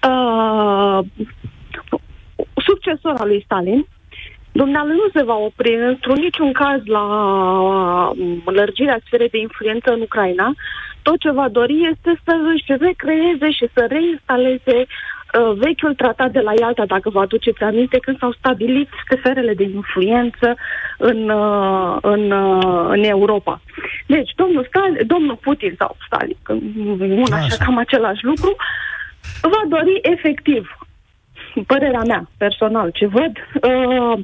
uh, 0.10 1.00
succesor 2.66 3.14
al 3.18 3.28
lui 3.28 3.42
Stalin. 3.44 3.86
Dumnealui 4.52 4.96
nu 4.96 5.10
se 5.14 5.24
va 5.24 5.36
opri 5.36 5.76
într-un 5.76 6.20
niciun 6.20 6.52
caz 6.52 6.82
la 6.86 7.06
uh, 7.70 8.12
lărgirea 8.46 9.00
sferei 9.06 9.30
de 9.30 9.38
influență 9.38 9.92
în 9.92 10.02
Ucraina. 10.02 10.54
Tot 11.02 11.20
ce 11.20 11.32
va 11.32 11.50
dori 11.50 11.90
este 11.92 12.22
să 12.24 12.34
își 12.54 12.80
recreeze 12.80 13.52
și 13.52 13.68
să 13.74 13.86
reinstaleze 13.90 14.78
uh, 14.78 15.19
vechiul 15.56 15.96
tratat 15.96 16.32
de 16.32 16.40
la 16.40 16.54
Ialta, 16.60 16.86
dacă 16.86 17.10
vă 17.10 17.20
aduceți 17.20 17.64
aminte, 17.64 17.98
când 17.98 18.18
s-au 18.18 18.32
stabilit 18.32 18.90
sferele 19.18 19.54
de 19.54 19.64
influență 19.64 20.56
în, 20.98 21.30
uh, 21.30 21.98
în, 22.02 22.32
uh, 22.32 22.86
în 22.90 23.04
Europa. 23.04 23.62
Deci, 24.08 24.32
domnul, 24.36 24.66
Stalin, 24.66 25.08
domnul 25.08 25.36
Putin 25.36 25.76
sau 25.78 25.98
Stalin, 26.06 26.38
una 27.00 27.38
așa 27.38 27.56
cam 27.66 27.78
același 27.78 28.24
lucru, 28.24 28.56
va 29.42 29.62
dori 29.68 30.00
efectiv, 30.02 30.78
părerea 31.68 32.04
mea 32.08 32.30
personal, 32.38 32.90
ce 32.90 33.06
văd, 33.06 33.32
uh, 33.64 34.20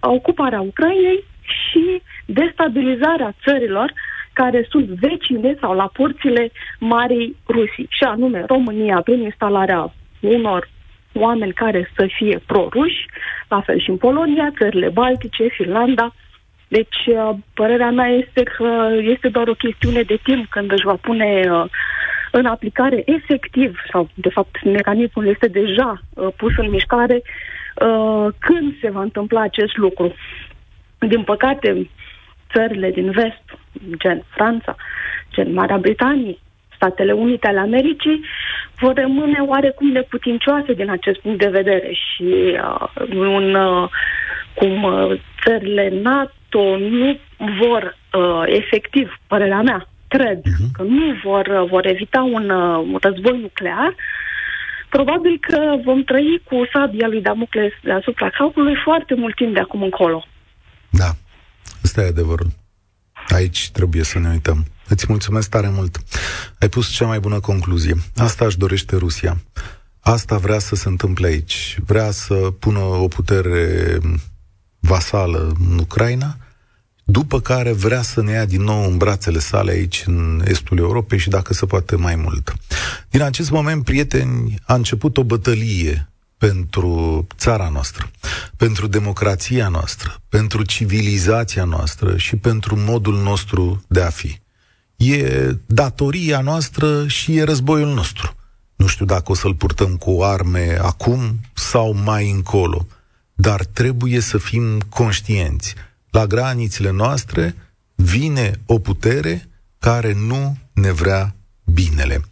ocuparea 0.00 0.60
Ucrainei 0.60 1.24
și 1.42 2.02
destabilizarea 2.26 3.34
țărilor 3.44 3.92
care 4.32 4.66
sunt 4.70 4.86
vecine 4.88 5.56
sau 5.60 5.74
la 5.74 5.90
porțile 5.92 6.50
Marii 6.78 7.36
Rusii, 7.46 7.86
și 7.90 8.04
anume 8.04 8.44
România, 8.46 9.00
prin 9.04 9.20
instalarea 9.22 9.92
unor 10.22 10.68
oameni 11.12 11.52
care 11.52 11.90
să 11.96 12.06
fie 12.16 12.42
pro-ruși, 12.46 13.06
la 13.48 13.60
fel 13.60 13.80
și 13.80 13.90
în 13.90 13.96
Polonia, 13.96 14.52
țările 14.58 14.88
Baltice, 14.88 15.46
Finlanda. 15.48 16.14
Deci, 16.68 17.06
uh, 17.06 17.30
părerea 17.54 17.90
mea 17.90 18.08
este 18.08 18.42
că 18.42 18.88
este 19.00 19.28
doar 19.28 19.48
o 19.48 19.54
chestiune 19.54 20.02
de 20.02 20.18
timp 20.22 20.46
când 20.48 20.72
își 20.72 20.84
va 20.84 20.94
pune 20.94 21.42
uh, 21.50 21.64
în 22.30 22.46
aplicare 22.46 23.02
efectiv, 23.06 23.78
sau 23.90 24.08
de 24.14 24.28
fapt 24.28 24.64
mecanismul 24.64 25.26
este 25.26 25.46
deja 25.46 26.00
uh, 26.14 26.28
pus 26.36 26.52
în 26.56 26.70
mișcare, 26.70 27.22
când 28.38 28.78
se 28.80 28.90
va 28.90 29.00
întâmpla 29.00 29.40
acest 29.40 29.76
lucru. 29.76 30.14
Din 30.98 31.22
păcate, 31.22 31.90
țările 32.52 32.90
din 32.90 33.10
vest, 33.10 33.42
gen 33.96 34.24
Franța, 34.28 34.76
gen 35.30 35.52
Marea 35.52 35.76
Britanie, 35.76 36.38
Statele 36.82 37.12
Unite 37.12 37.46
ale 37.48 37.58
Americii 37.58 38.20
vor 38.80 38.94
rămâne 38.94 39.38
oarecum 39.46 39.88
neputincioase 39.88 40.72
din 40.72 40.90
acest 40.90 41.20
punct 41.20 41.38
de 41.38 41.48
vedere 41.48 41.90
și 41.92 42.56
uh, 42.62 42.88
un, 43.14 43.54
uh, 43.54 43.88
cum 44.54 44.82
uh, 44.82 45.20
țările 45.44 45.88
NATO 46.02 46.78
nu 46.78 47.18
vor 47.60 47.96
uh, 48.12 48.42
efectiv, 48.46 49.20
părerea 49.26 49.62
mea, 49.62 49.88
cred 50.08 50.38
uh-huh. 50.38 50.70
că 50.72 50.82
nu 50.82 51.14
vor, 51.24 51.46
uh, 51.46 51.68
vor 51.68 51.86
evita 51.86 52.22
un, 52.22 52.50
uh, 52.50 52.78
un 52.92 52.98
război 53.00 53.38
nuclear, 53.40 53.94
probabil 54.88 55.38
că 55.40 55.76
vom 55.84 56.02
trăi 56.02 56.42
cu 56.44 56.68
sabia 56.72 57.06
lui 57.06 57.22
Damocles 57.22 57.72
deasupra 57.82 58.30
capului 58.30 58.74
foarte 58.84 59.14
mult 59.14 59.34
timp 59.34 59.54
de 59.54 59.60
acum 59.60 59.82
încolo. 59.82 60.24
Da, 60.90 61.10
ăsta 61.84 62.02
e 62.02 62.06
adevărul. 62.06 62.61
Aici 63.28 63.70
trebuie 63.70 64.02
să 64.04 64.18
ne 64.18 64.28
uităm. 64.28 64.66
Îți 64.88 65.04
mulțumesc 65.08 65.48
tare 65.48 65.68
mult. 65.68 66.02
Ai 66.58 66.68
pus 66.68 66.88
cea 66.88 67.06
mai 67.06 67.20
bună 67.20 67.40
concluzie. 67.40 67.96
Asta 68.16 68.44
își 68.44 68.58
dorește 68.58 68.96
Rusia. 68.96 69.42
Asta 70.00 70.36
vrea 70.36 70.58
să 70.58 70.74
se 70.74 70.88
întâmple 70.88 71.26
aici. 71.26 71.78
Vrea 71.86 72.10
să 72.10 72.34
pună 72.34 72.78
o 72.78 73.08
putere 73.08 73.98
vasală 74.78 75.54
în 75.58 75.78
Ucraina, 75.78 76.36
după 77.04 77.40
care 77.40 77.72
vrea 77.72 78.02
să 78.02 78.22
ne 78.22 78.32
ia 78.32 78.44
din 78.44 78.62
nou 78.62 78.90
în 78.90 78.96
brațele 78.96 79.38
sale 79.38 79.70
aici, 79.70 80.02
în 80.06 80.42
estul 80.44 80.78
Europei 80.78 81.18
și 81.18 81.28
dacă 81.28 81.52
se 81.54 81.66
poate 81.66 81.96
mai 81.96 82.16
mult. 82.16 82.54
Din 83.10 83.22
acest 83.22 83.50
moment, 83.50 83.84
prieteni, 83.84 84.54
a 84.62 84.74
început 84.74 85.16
o 85.16 85.24
bătălie 85.24 86.11
pentru 86.48 87.26
țara 87.36 87.68
noastră, 87.68 88.10
pentru 88.56 88.86
democrația 88.86 89.68
noastră, 89.68 90.22
pentru 90.28 90.62
civilizația 90.62 91.64
noastră 91.64 92.16
și 92.16 92.36
pentru 92.36 92.76
modul 92.78 93.22
nostru 93.22 93.84
de 93.88 94.02
a 94.02 94.10
fi. 94.10 94.40
E 94.96 95.56
datoria 95.66 96.40
noastră 96.40 97.06
și 97.06 97.36
e 97.36 97.42
războiul 97.42 97.94
nostru. 97.94 98.34
Nu 98.76 98.86
știu 98.86 99.04
dacă 99.04 99.32
o 99.32 99.34
să-l 99.34 99.54
purtăm 99.54 99.96
cu 99.96 100.22
arme 100.22 100.78
acum 100.80 101.40
sau 101.54 101.92
mai 101.92 102.30
încolo, 102.30 102.86
dar 103.34 103.64
trebuie 103.64 104.20
să 104.20 104.38
fim 104.38 104.80
conștienți. 104.80 105.74
La 106.10 106.26
granițele 106.26 106.90
noastre 106.90 107.54
vine 107.94 108.60
o 108.66 108.78
putere 108.78 109.48
care 109.78 110.12
nu 110.12 110.56
ne 110.72 110.92
vrea 110.92 111.34
binele. 111.64 112.24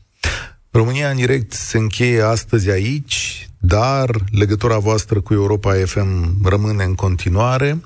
România 0.71 1.11
în 1.11 1.17
direct 1.17 1.53
se 1.53 1.79
încheie 1.79 2.23
astăzi 2.23 2.71
aici, 2.71 3.45
dar 3.63 4.11
legătura 4.31 4.79
voastră 4.79 5.21
cu 5.21 5.33
Europa 5.33 5.75
FM 5.85 6.37
rămâne 6.49 6.85
în 6.85 6.95
continuare. 6.95 7.81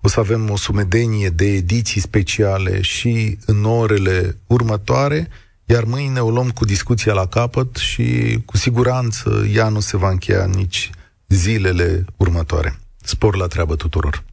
O 0.00 0.08
să 0.08 0.20
avem 0.20 0.50
o 0.50 0.56
sumedenie 0.56 1.28
de 1.28 1.44
ediții 1.44 2.00
speciale 2.00 2.80
și 2.80 3.38
în 3.46 3.64
orele 3.64 4.36
următoare, 4.46 5.28
iar 5.64 5.84
mâine 5.84 6.20
o 6.20 6.30
luăm 6.30 6.50
cu 6.50 6.64
discuția 6.64 7.12
la 7.12 7.26
capăt 7.26 7.76
și 7.76 8.38
cu 8.44 8.56
siguranță 8.56 9.46
ea 9.54 9.68
nu 9.68 9.80
se 9.80 9.96
va 9.96 10.10
încheia 10.10 10.44
nici 10.44 10.90
zilele 11.28 12.04
următoare. 12.16 12.78
Spor 13.02 13.36
la 13.36 13.46
treabă 13.46 13.76
tuturor! 13.76 14.24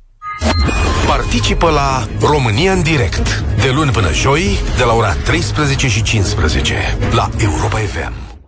Participă 1.08 1.70
la 1.70 2.08
România 2.20 2.72
în 2.72 2.84
direct 2.84 3.44
de 3.62 3.72
luni 3.74 3.92
până 3.92 4.14
joi 4.14 4.58
de 4.78 4.84
la 4.84 4.94
ora 4.94 5.14
13 5.14 5.88
și 5.88 6.04
15 6.04 6.98
la 7.12 7.30
Europa 7.38 7.78
FM. 7.78 8.27